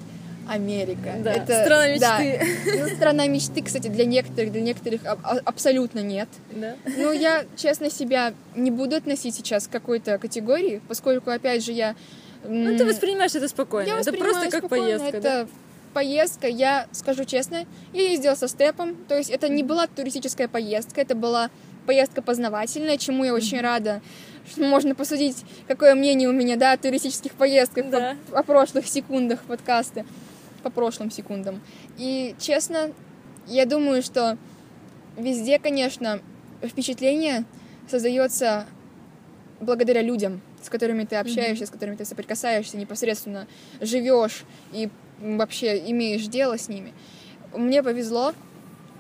[0.49, 1.15] Америка.
[1.23, 2.19] Да, Это- страна да.
[2.21, 2.47] мечты.
[2.81, 6.29] Ну, страна мечты, кстати, для некоторых, для некоторых а- абсолютно нет.
[6.51, 6.75] Да.
[6.97, 11.95] Ну, я, честно, себя не буду относить сейчас к какой-то категории, поскольку, опять же, я...
[12.45, 13.87] Ну, ты воспринимаешь это спокойно.
[13.89, 15.47] я это просто как спокойно, поездка, да?
[15.95, 21.01] Поездка, я скажу честно, я ездила со степом, то есть это не была туристическая поездка,
[21.03, 21.51] это была
[21.87, 24.01] поездка познавательная, чему я очень рада.
[24.51, 28.17] Что можно посудить, какое мнение у меня, да, о туристических поездках Да.
[28.31, 30.05] по, о прошлых секундах подкаста,
[30.63, 31.61] по прошлым секундам.
[31.99, 32.93] И, честно,
[33.47, 34.39] я думаю, что
[35.17, 36.21] везде, конечно,
[36.63, 37.45] впечатление
[37.89, 38.67] создается
[39.61, 43.47] благодаря людям, с которыми ты общаешься, с которыми ты соприкасаешься, непосредственно
[43.81, 44.89] живешь и
[45.23, 46.93] вообще имеешь дело с ними.
[47.55, 48.33] Мне повезло,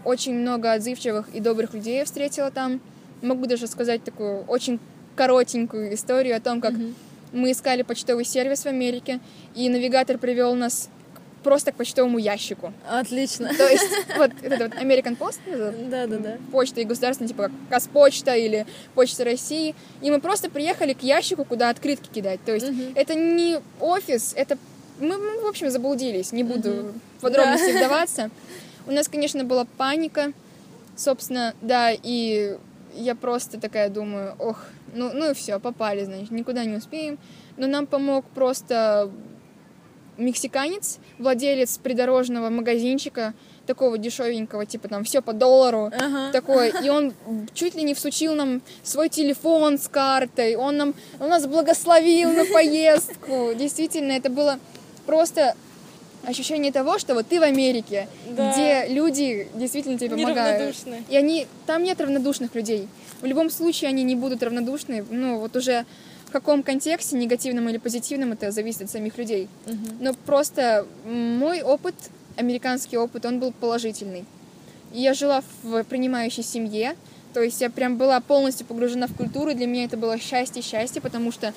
[0.05, 2.81] очень много отзывчивых и добрых людей я встретила там.
[3.23, 4.81] Могу даже сказать такую очень
[5.16, 6.95] коротенькую историю о том, как Мгм.
[7.33, 9.20] мы искали почтовый сервис в Америке,
[9.55, 10.89] и навигатор привел нас
[11.45, 12.73] просто к почтовому ящику.
[12.89, 13.49] Отлично.
[13.57, 15.41] То есть вот это вот American Post,
[15.91, 16.37] Да, да, да.
[16.53, 18.64] почта и государственная, типа как Казпочта или
[18.95, 19.75] Почта России.
[20.03, 22.41] И мы просто приехали к ящику, куда открытки кидать.
[22.45, 22.93] То есть Мгм.
[22.95, 24.57] это не офис, это...
[24.99, 27.78] Мы, мы, в общем, заблудились, не буду в подробности Да.
[27.78, 28.30] вдаваться.
[28.86, 30.32] У нас, конечно, была паника,
[30.97, 32.57] собственно, да, и
[32.95, 34.59] я просто такая думаю, ох,
[34.95, 37.18] ну, ну и все, попали, значит, никуда не успеем.
[37.57, 39.11] Но нам помог просто
[40.18, 43.32] мексиканец, владелец придорожного магазинчика,
[43.66, 46.32] такого дешевенького, типа там все по доллару, Ага.
[46.32, 47.12] такой, и он
[47.55, 52.45] чуть ли не всучил нам свой телефон с картой, он нам, он нас благословил на
[52.45, 53.55] поездку.
[53.55, 54.59] Действительно, это было
[55.07, 55.55] просто
[56.24, 58.53] ощущение того, что вот ты в Америке, Да.
[58.53, 60.76] где люди действительно тебе помогают.
[61.09, 62.88] И они, там нет равнодушных людей.
[63.20, 65.84] В любом случае они не будут равнодушны, ну вот уже
[66.26, 69.48] в каком контексте, негативном или позитивном, это зависит от самих людей.
[69.66, 69.98] Мгм.
[70.00, 71.94] Но просто мой опыт,
[72.36, 74.24] американский опыт, он был положительный.
[74.92, 76.96] Я жила в принимающей семье,
[77.34, 81.32] то есть я прям была полностью погружена в культуру, для меня это было счастье-счастье, потому
[81.32, 81.53] что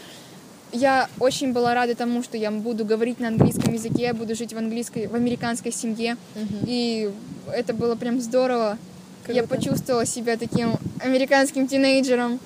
[0.76, 4.53] я очень была рада тому, что я буду говорить на английском языке, я буду жить
[4.53, 6.59] в английской, в американской семье, Мгм.
[6.67, 7.09] и
[7.53, 8.78] это было прям здорово.
[9.28, 9.55] Я Круто.
[9.55, 12.39] почувствовала себя таким американским тинейджером,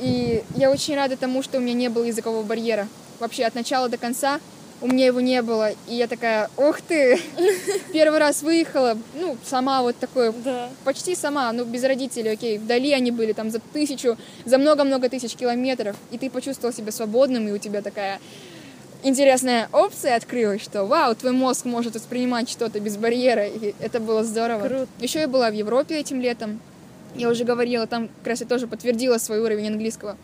[0.00, 2.88] и я очень рада тому, что у меня не было языкового барьера.
[3.20, 4.40] Вообще от начала до конца
[4.82, 7.18] у меня его не было, и я такая, ух ты,
[7.92, 10.68] первый раз выехала, ну, сама вот такое, Да.
[10.84, 15.34] почти сама, ну, без родителей, окей, вдали они были там за тысячу, за много-много тысяч
[15.34, 18.20] километров, и ты почувствовал себя свободным, и у тебя такая
[19.04, 24.24] интересная опция открылась, что вау, твой мозг может воспринимать что-то без барьера, и это было
[24.24, 24.66] здорово.
[24.66, 24.88] Круто.
[25.00, 26.60] Еще я была в Европе этим летом,
[27.14, 30.16] я уже говорила, там как раз я тоже подтвердила свой уровень английского.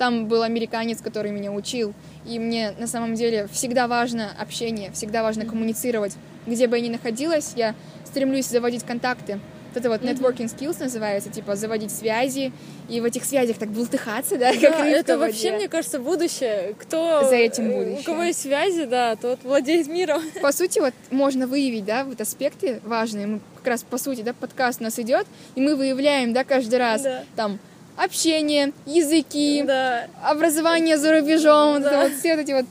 [0.00, 1.92] Там был американец, который меня учил,
[2.24, 6.14] и мне на самом деле всегда важно общение, всегда важно коммуницировать.
[6.46, 7.74] Где бы я ни находилась, я
[8.06, 9.40] стремлюсь заводить контакты.
[9.68, 12.50] Вот это вот networking skills называется, типа заводить связи,
[12.88, 16.74] и в этих связях так бултыхаться, да, как Да, это вообще, мне кажется, будущее.
[16.78, 18.00] Кто За этим э, будущее.
[18.00, 20.22] У кого есть связи, да, тот владеет миром.
[20.40, 23.26] По сути, вот можно выявить, да, вот аспекты важные.
[23.26, 25.26] Мы как раз, по сути, да, подкаст у нас идет,
[25.56, 27.24] и мы выявляем, да, каждый раз Да.
[27.36, 27.58] там
[28.04, 30.06] общение, языки, Да.
[30.24, 32.02] образование за рубежом, Да.
[32.04, 32.66] вот все вот эти вот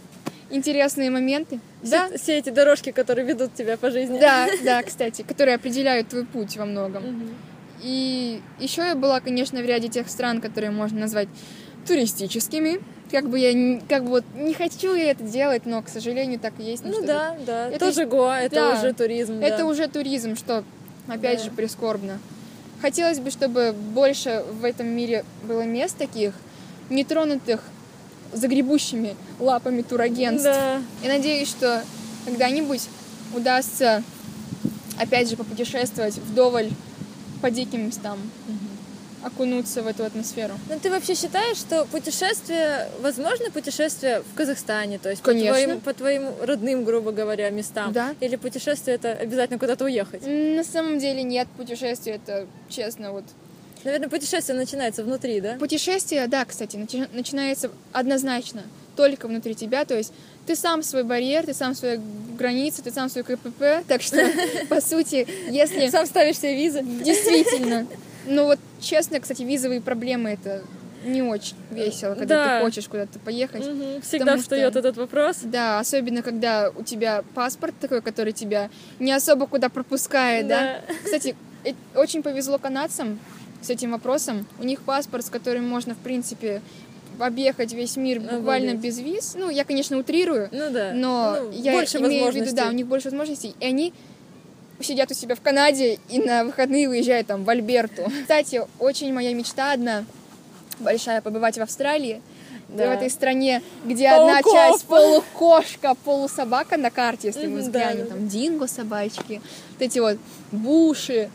[0.49, 1.59] интересные моменты.
[1.84, 4.19] Да, Все, все эти дорожки, которые ведут тебя по жизни.
[4.19, 7.03] да, да, кстати, которые определяют твой путь во многом.
[7.82, 11.30] И еще я была, конечно, в ряде тех стран, которые можно назвать
[11.88, 12.82] туристическими.
[13.11, 16.53] Как бы я как бы вот не хочу я это делать, но, к сожалению, так
[16.59, 16.84] и есть.
[16.84, 17.69] Ну что да, да.
[17.69, 18.77] Это Тоже Гоа, это да.
[18.77, 19.39] уже туризм.
[19.41, 19.65] Это да.
[19.65, 20.63] уже туризм, что,
[21.07, 21.45] опять Да.
[21.45, 22.19] же, прискорбно.
[22.82, 26.34] Хотелось бы, чтобы больше в этом мире было мест таких,
[26.89, 27.61] нетронутых
[28.34, 30.49] загребущими лапами турагентств.
[30.49, 30.82] Да.
[31.03, 31.84] И надеюсь, что
[32.25, 32.84] когда-нибудь
[33.36, 34.03] удастся,
[34.97, 36.69] опять же, попутешествовать вдоволь
[37.41, 38.19] по диким местам,
[39.24, 40.53] окунуться в эту атмосферу.
[40.70, 45.49] Ну ты вообще считаешь, что путешествие, возможно путешествие в Казахстане, то есть Конечно.
[45.53, 47.91] По, твоим, по твоим родным, грубо говоря, местам?
[47.93, 48.15] Да.
[48.20, 50.22] Или путешествие это обязательно куда-то уехать?
[50.26, 53.26] На самом деле нет путешествия, это честно вот
[53.84, 55.55] Наверное, путешествие начинается внутри, да?
[55.55, 58.63] Путешествие, да, кстати, начи- начинается однозначно
[58.97, 60.11] только внутри тебя, то есть
[60.45, 61.97] ты сам свой барьер, ты сам свои
[62.38, 64.17] границы, ты сам свой КПП, так что,
[64.70, 66.82] по сути, если Сам ставишь себе визы.
[66.82, 67.88] действительно,
[68.26, 70.61] ну вот честно, кстати, визовые проблемы это
[71.05, 72.57] не очень весело, когда Да.
[72.59, 73.65] ты хочешь куда-то поехать.
[73.65, 74.01] Мгм.
[74.01, 75.38] Всегда Потому что- встает этот вопрос.
[75.43, 78.69] Да, особенно когда у тебя паспорт такой, который тебя
[78.99, 80.82] не особо куда пропускает, да.
[81.03, 83.17] Кстати, э- очень повезло канадцам
[83.61, 84.45] с этим вопросом.
[84.59, 86.61] У них паспорт, с которым можно, в принципе,
[87.17, 88.80] объехать весь мир буквально Обалдеть.
[88.82, 89.36] без виз.
[89.38, 90.91] Ну, я, конечно, утрирую, Ну да.
[90.93, 93.93] но Ну, я больше имею в виду, да, у них больше возможностей, и они
[94.82, 98.11] сидят у себя в Канаде и на выходные уезжают там в Альберту.
[98.21, 100.05] Кстати, очень моя мечта одна
[100.80, 102.21] большая побывать в Австралии.
[102.69, 102.88] Да.
[102.88, 104.53] В этой стране, где одна Пауков.
[104.53, 110.19] часть полукошка, полусобака на карте, если мы взглянем, да, там динго собачки, вот эти вот
[110.51, 111.32] буши.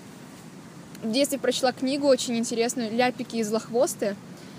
[1.02, 4.14] В детстве прочла книгу очень интересную «Ляпики и злохвосты».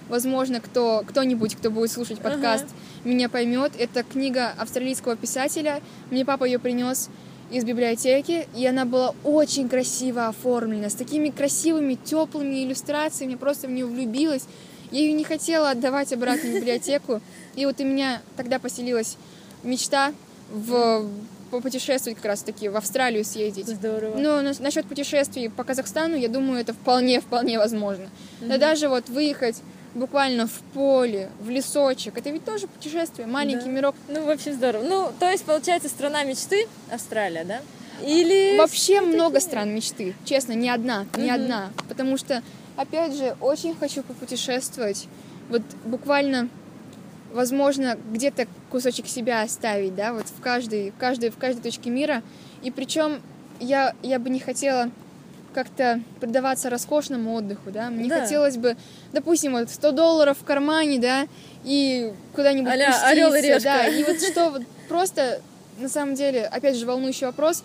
[0.10, 2.32] Возможно, кто, кто-нибудь, кто будет слушать Ага.
[2.32, 2.66] подкаст,
[3.06, 3.72] меня поймет.
[3.80, 5.82] Это книга австралийского писателя.
[6.12, 7.10] Мне папа ее принес
[7.52, 13.34] из библиотеки, и она была очень красиво оформлена, с такими красивыми, теплыми иллюстрациями.
[13.34, 14.44] Я просто в нее влюбилась.
[14.92, 17.22] Я ее не хотела отдавать обратно в библиотеку.
[17.56, 19.18] И вот у меня тогда поселилась
[19.64, 20.14] мечта
[20.52, 21.08] в
[21.52, 23.68] попутешествовать как раз таки в Австралию съездить.
[23.68, 24.18] Здорово.
[24.18, 28.10] Но на- насчет путешествий по Казахстану, я думаю, это вполне, вполне возможно.
[28.42, 29.62] Да даже вот выехать
[29.96, 33.72] буквально в поле, в лесочек, это ведь тоже путешествие, маленький Да.
[33.72, 33.96] мирок.
[34.10, 34.84] Ну, вообще здорово.
[34.84, 37.62] Ну, то есть, получается, страна мечты Австралия, да?
[38.06, 38.58] Или...
[38.58, 39.44] Вообще много нет?
[39.44, 41.34] стран мечты, честно, не одна, не Мгм.
[41.34, 41.70] одна.
[41.88, 42.44] Потому что,
[42.76, 45.08] опять же, очень хочу попутешествовать.
[45.50, 46.50] Вот буквально,
[47.32, 52.22] возможно, где-то кусочек себя оставить, да, вот в каждой, в каждой, в каждой точке мира.
[52.64, 53.22] И причем
[53.62, 54.90] я, я бы не хотела
[55.56, 57.90] как-то предаваться роскошному отдыху, да.
[57.90, 58.22] Мне Да.
[58.22, 58.76] хотелось бы,
[59.14, 61.28] допустим, вот 100 долларов в кармане, да,
[61.64, 63.64] и куда-нибудь А-ля пуститься, «Орел и решка».
[63.64, 65.40] да, и вот что вот просто,
[65.80, 67.64] на самом деле, опять же, волнующий вопрос,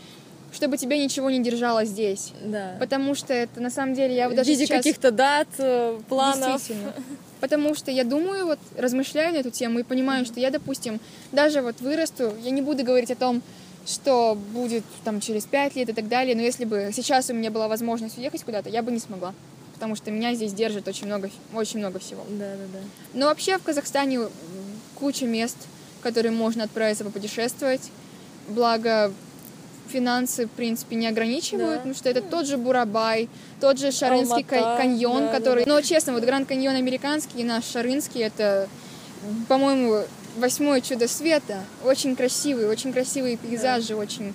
[0.53, 2.33] чтобы тебя ничего не держало здесь.
[2.45, 2.77] Да.
[2.79, 4.79] Потому что это, на самом деле, я вот В даже виде сейчас...
[4.79, 6.53] каких-то дат, э, планов.
[6.55, 6.93] Действительно.
[7.41, 11.01] Потому что я думаю, вот размышляю на эту тему и понимаю, что я, допустим,
[11.33, 13.43] даже вот вырасту, я не буду говорить о том,
[13.87, 17.51] что будет там через пять лет и так далее, но если бы сейчас у меня
[17.51, 19.35] была возможность уехать куда-то, я бы не смогла.
[19.75, 22.23] Потому что меня здесь держит очень много, очень много всего.
[22.29, 22.79] Да, да, да.
[23.15, 24.21] Но вообще в Казахстане
[24.95, 25.57] куча мест,
[25.99, 27.91] в которые можно отправиться попутешествовать.
[28.49, 29.11] Благо,
[29.89, 31.77] финансы, в принципе, не ограничивают, Да.
[31.77, 33.29] потому что это тот же Бурабай,
[33.61, 35.65] тот же Шарынский Алмата, каньон, да, да, который...
[35.65, 35.75] да.
[35.75, 38.69] Но, честно, вот Гранд каньон американский и наш Шарынский, это,
[39.49, 40.05] по-моему,
[40.39, 41.59] восьмое чудо света.
[41.85, 44.33] Очень красивый, очень красивые пейзажи, очень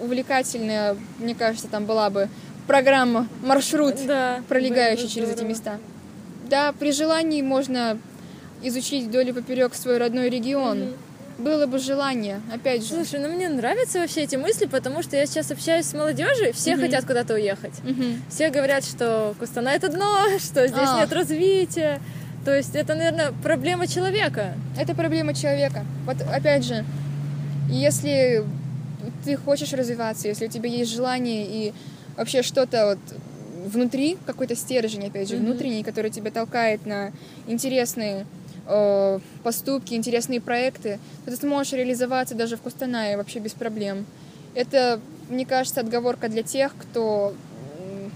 [0.00, 2.28] увлекательная, мне кажется, там была бы
[2.66, 5.50] программа, маршрут Да, пролегающий через эти здорово.
[5.50, 5.78] места.
[6.48, 7.98] Да, при желании можно
[8.62, 10.80] изучить вдоль и поперек свой родной регион.
[10.80, 10.92] Мгм.
[11.36, 12.90] было бы желание, опять же.
[12.94, 16.74] Слушай, ну мне нравятся вообще эти мысли, потому что я сейчас общаюсь с молодежью, все
[16.76, 16.82] Мгм.
[16.82, 17.72] хотят куда-то уехать.
[17.82, 18.22] Мгм.
[18.30, 21.00] Все говорят, что Кустана это дно, что здесь А.
[21.00, 22.00] нет развития.
[22.44, 24.54] То есть это, наверное, проблема человека.
[24.78, 25.84] Это проблема человека.
[26.06, 26.84] Вот опять же,
[27.70, 28.44] если
[29.24, 31.72] ты хочешь развиваться, если у тебя есть желание и
[32.16, 33.18] вообще что-то вот
[33.72, 35.46] внутри, какой-то стержень, опять же, Мгм.
[35.46, 37.12] внутренний, который тебя толкает на
[37.46, 38.26] интересные
[38.66, 44.06] э, поступки, интересные проекты, то ты сможешь реализоваться даже в Кустанае вообще без проблем.
[44.54, 47.34] Это, мне кажется, отговорка для тех, кто,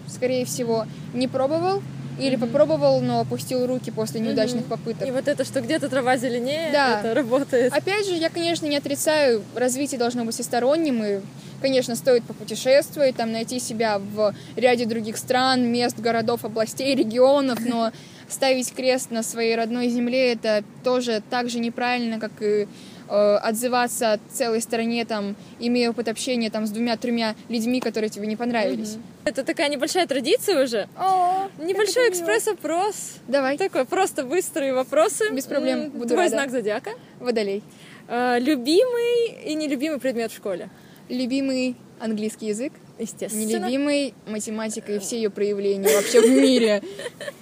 [0.09, 1.83] скорее всего, не пробовал
[2.19, 5.07] или попробовал, но опустил руки после неудачных попыток.
[5.07, 7.01] И вот это, что где-то трава зеленее, Да.
[7.01, 7.73] это работает.
[7.73, 11.21] Опять же, я, конечно, не отрицаю, развитие должно быть всесторонним, и,
[11.63, 17.93] конечно, стоит попутешествовать, там, найти себя в ряде других стран, мест, городов, областей, регионов, но
[18.29, 22.69] ставить крест на своей родной земле это тоже так же неправильно, как и
[23.09, 28.37] отзываться о целой стране, там, имея опыт общения там, с двумя-тремя людьми, которые тебе не
[28.37, 28.95] понравились.
[28.95, 29.03] Мгм.
[29.25, 30.89] Это такая небольшая традиция уже.
[30.97, 33.15] О, Небольшой экспресс-опрос.
[33.27, 35.31] Давай, Такой просто быстрые вопросы.
[35.33, 36.31] Без проблем, буду Твой рада.
[36.31, 36.91] знак зодиака.
[37.21, 37.63] водолей.
[38.09, 40.71] А, Любимый и нелюбимый предмет в школе.
[41.09, 43.45] Любимый английский язык, Естественно.
[43.45, 46.83] нелюбимый математика и все ее проявления вообще в мире.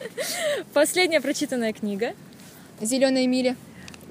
[0.72, 2.14] Последняя прочитанная книга.
[2.80, 3.56] Зеленая миля.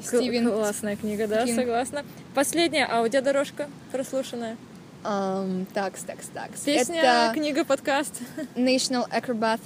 [0.07, 0.51] Стивен.
[0.51, 1.59] Классная книга, да, Кинг.
[1.59, 2.03] согласна.
[2.33, 4.57] Последняя аудиодорожка прослушанная.
[5.03, 6.61] Ам, такс, такс, такс.
[6.61, 8.13] Песня, Это книга, подкаст.
[8.55, 9.59] National Acrobat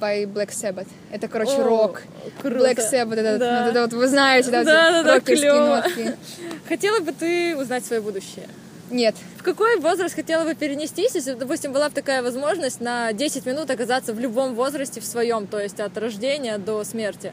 [0.00, 0.88] by Black Sabbath.
[1.10, 2.02] Это, короче, О, рок.
[2.40, 2.58] Круто.
[2.58, 3.60] Black Sabbath, это, Да.
[3.62, 5.76] вот это вот, вы знаете, да, Да-да-да, рокерские клёво.
[5.76, 6.16] нотки.
[6.68, 8.48] Хотела бы ты узнать свое будущее?
[8.90, 13.44] Нет, В какой возраст хотела бы перенестись, если, допустим, была бы такая возможность на 10
[13.44, 17.32] минут оказаться в любом возрасте в своем, то есть от рождения до смерти?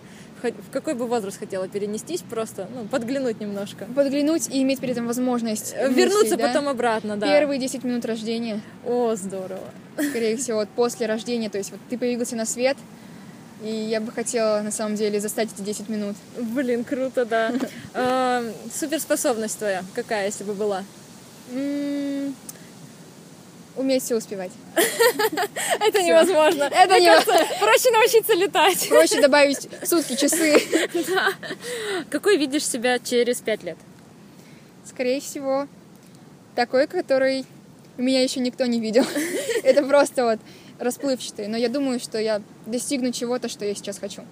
[0.52, 3.86] В какой бы возраст хотела перенестись, просто ну, подглянуть немножко?
[3.96, 6.48] подглянуть и иметь при этом возможность Э, Вернуться да?
[6.48, 7.28] потом обратно, да.
[7.28, 9.64] Первые 10 минут рождения, О, здорово.
[9.98, 12.78] скорее всего, вот после рождения, то есть вот ты появился на свет,
[13.64, 16.16] и я бы хотела, на самом деле, застать эти 10 минут.
[16.38, 17.54] Блин, круто, да.
[17.94, 20.84] Эм, Суперспособность твоя какая, если бы была?
[23.76, 24.52] Уметь все успевать.
[25.80, 26.64] Это невозможно.
[26.64, 28.88] Это не- проще научиться летать.
[28.88, 30.62] Проще добавить сутки, часы.
[32.10, 33.78] Какой видишь себя через пять лет?
[34.86, 35.68] Скорее всего,
[36.56, 37.46] такой, который
[37.98, 39.06] меня еще никто не видел.
[39.64, 40.40] Это просто вот
[40.80, 41.48] расплывчатый.
[41.48, 44.24] Но я думаю, что я достигну чего-то, что я сейчас хочу.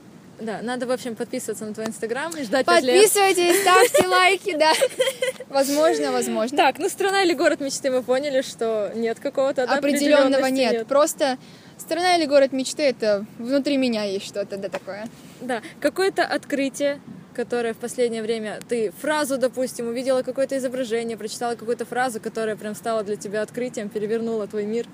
[0.41, 2.65] Да, надо, в общем, подписываться на твой инстаграм и ждать.
[2.65, 4.73] Подписывайтесь, ставьте лайки, да.
[5.49, 6.57] Возможно, возможно.
[6.57, 10.87] Так, ну страна или город мечты мы поняли, что нет какого-то Определенного определенности нет.
[10.87, 11.37] Просто
[11.77, 15.07] страна или город мечты это внутри меня есть что-то да такое.
[15.41, 16.99] Да, какое-то открытие,
[17.35, 22.75] которое в последнее время ты фразу, допустим, увидела какое-то изображение, прочитала какую-то фразу, которая прям
[22.75, 24.87] стала для тебя открытием, перевернула твой мир.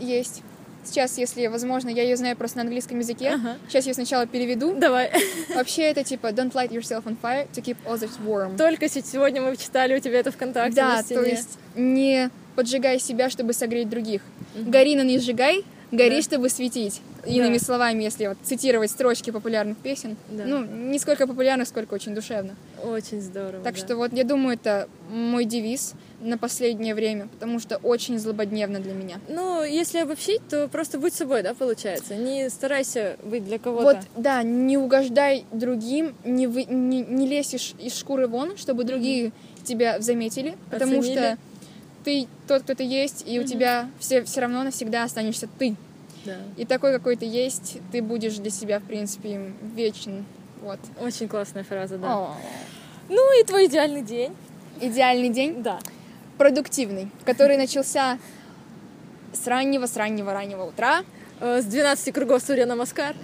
[0.00, 0.42] Есть.
[0.84, 3.30] Сейчас, если возможно, я ее знаю просто на английском языке.
[3.34, 3.56] Ага.
[3.68, 4.74] Сейчас я сначала переведу.
[4.74, 5.10] Давай.
[5.54, 8.56] Вообще это типа don't light yourself on fire to keep others warm.
[8.56, 13.30] Только се- сегодня мы читали у тебя это ВКонтакте Да, то есть не поджигай себя,
[13.30, 14.22] чтобы согреть других.
[14.54, 16.22] Гори, но не сжигай, гори, Да.
[16.22, 17.00] чтобы светить.
[17.24, 17.64] Иными Да.
[17.64, 20.16] словами, если вот цитировать строчки популярных песен.
[20.30, 20.44] Да.
[20.44, 22.56] Ну, не сколько популярных, сколько очень душевно.
[22.82, 23.62] Очень здорово.
[23.62, 23.80] Так да.
[23.80, 28.92] что вот я думаю, это мой девиз на последнее время, потому что очень злободневно для
[28.92, 29.20] меня.
[29.28, 32.16] Ну, если обобщить, то просто будь собой, да, получается.
[32.16, 33.84] Не старайся быть для кого-то.
[33.84, 38.84] Вот, да, не угождай другим, не, вы, не, не лезь из, из шкуры вон, чтобы
[38.84, 39.32] другие
[39.64, 41.16] тебя заметили, потому Оценили.
[41.18, 41.38] что
[42.04, 43.50] ты тот, кто ты есть, и у Мгм.
[43.50, 45.76] тебя все, все равно навсегда останешься ты.
[46.24, 46.36] Да.
[46.56, 50.24] И такой, какой ты есть, ты будешь для себя, в принципе, вечен.
[50.60, 50.78] Вот.
[51.00, 52.16] Очень классная фраза, да.
[52.16, 52.36] О.
[53.08, 54.34] Ну и твой идеальный день.
[54.80, 55.78] Идеальный день, Да.
[56.38, 58.18] продуктивный, который начался
[59.32, 61.02] с раннего, с раннего, раннего утра.
[61.44, 63.16] Э, С 12 кругов Сурья Намаскар.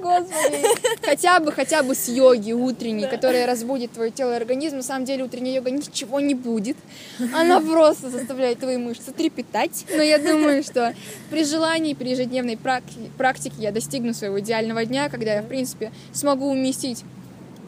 [0.00, 0.64] Господи.
[1.06, 4.78] Хотя бы, хотя бы с йоги утренней, которая разбудит твое тело и организм.
[4.78, 6.76] На самом деле утренняя йога ничего не будет.
[7.32, 9.84] Она просто заставляет твои мышцы трепетать.
[9.94, 10.92] Но я думаю, что
[11.30, 15.92] при желании, при ежедневной практи- практике я достигну своего идеального дня, когда я, в принципе,
[16.12, 17.04] смогу уместить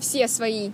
[0.01, 0.71] все свои,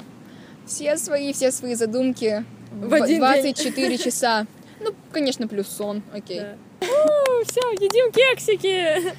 [0.67, 4.47] все свои, все свои задумки В один 24 часа.
[4.81, 6.41] Ну, конечно, плюс сон, окей.
[6.41, 6.55] Да.
[7.47, 9.15] Все, едим кексики.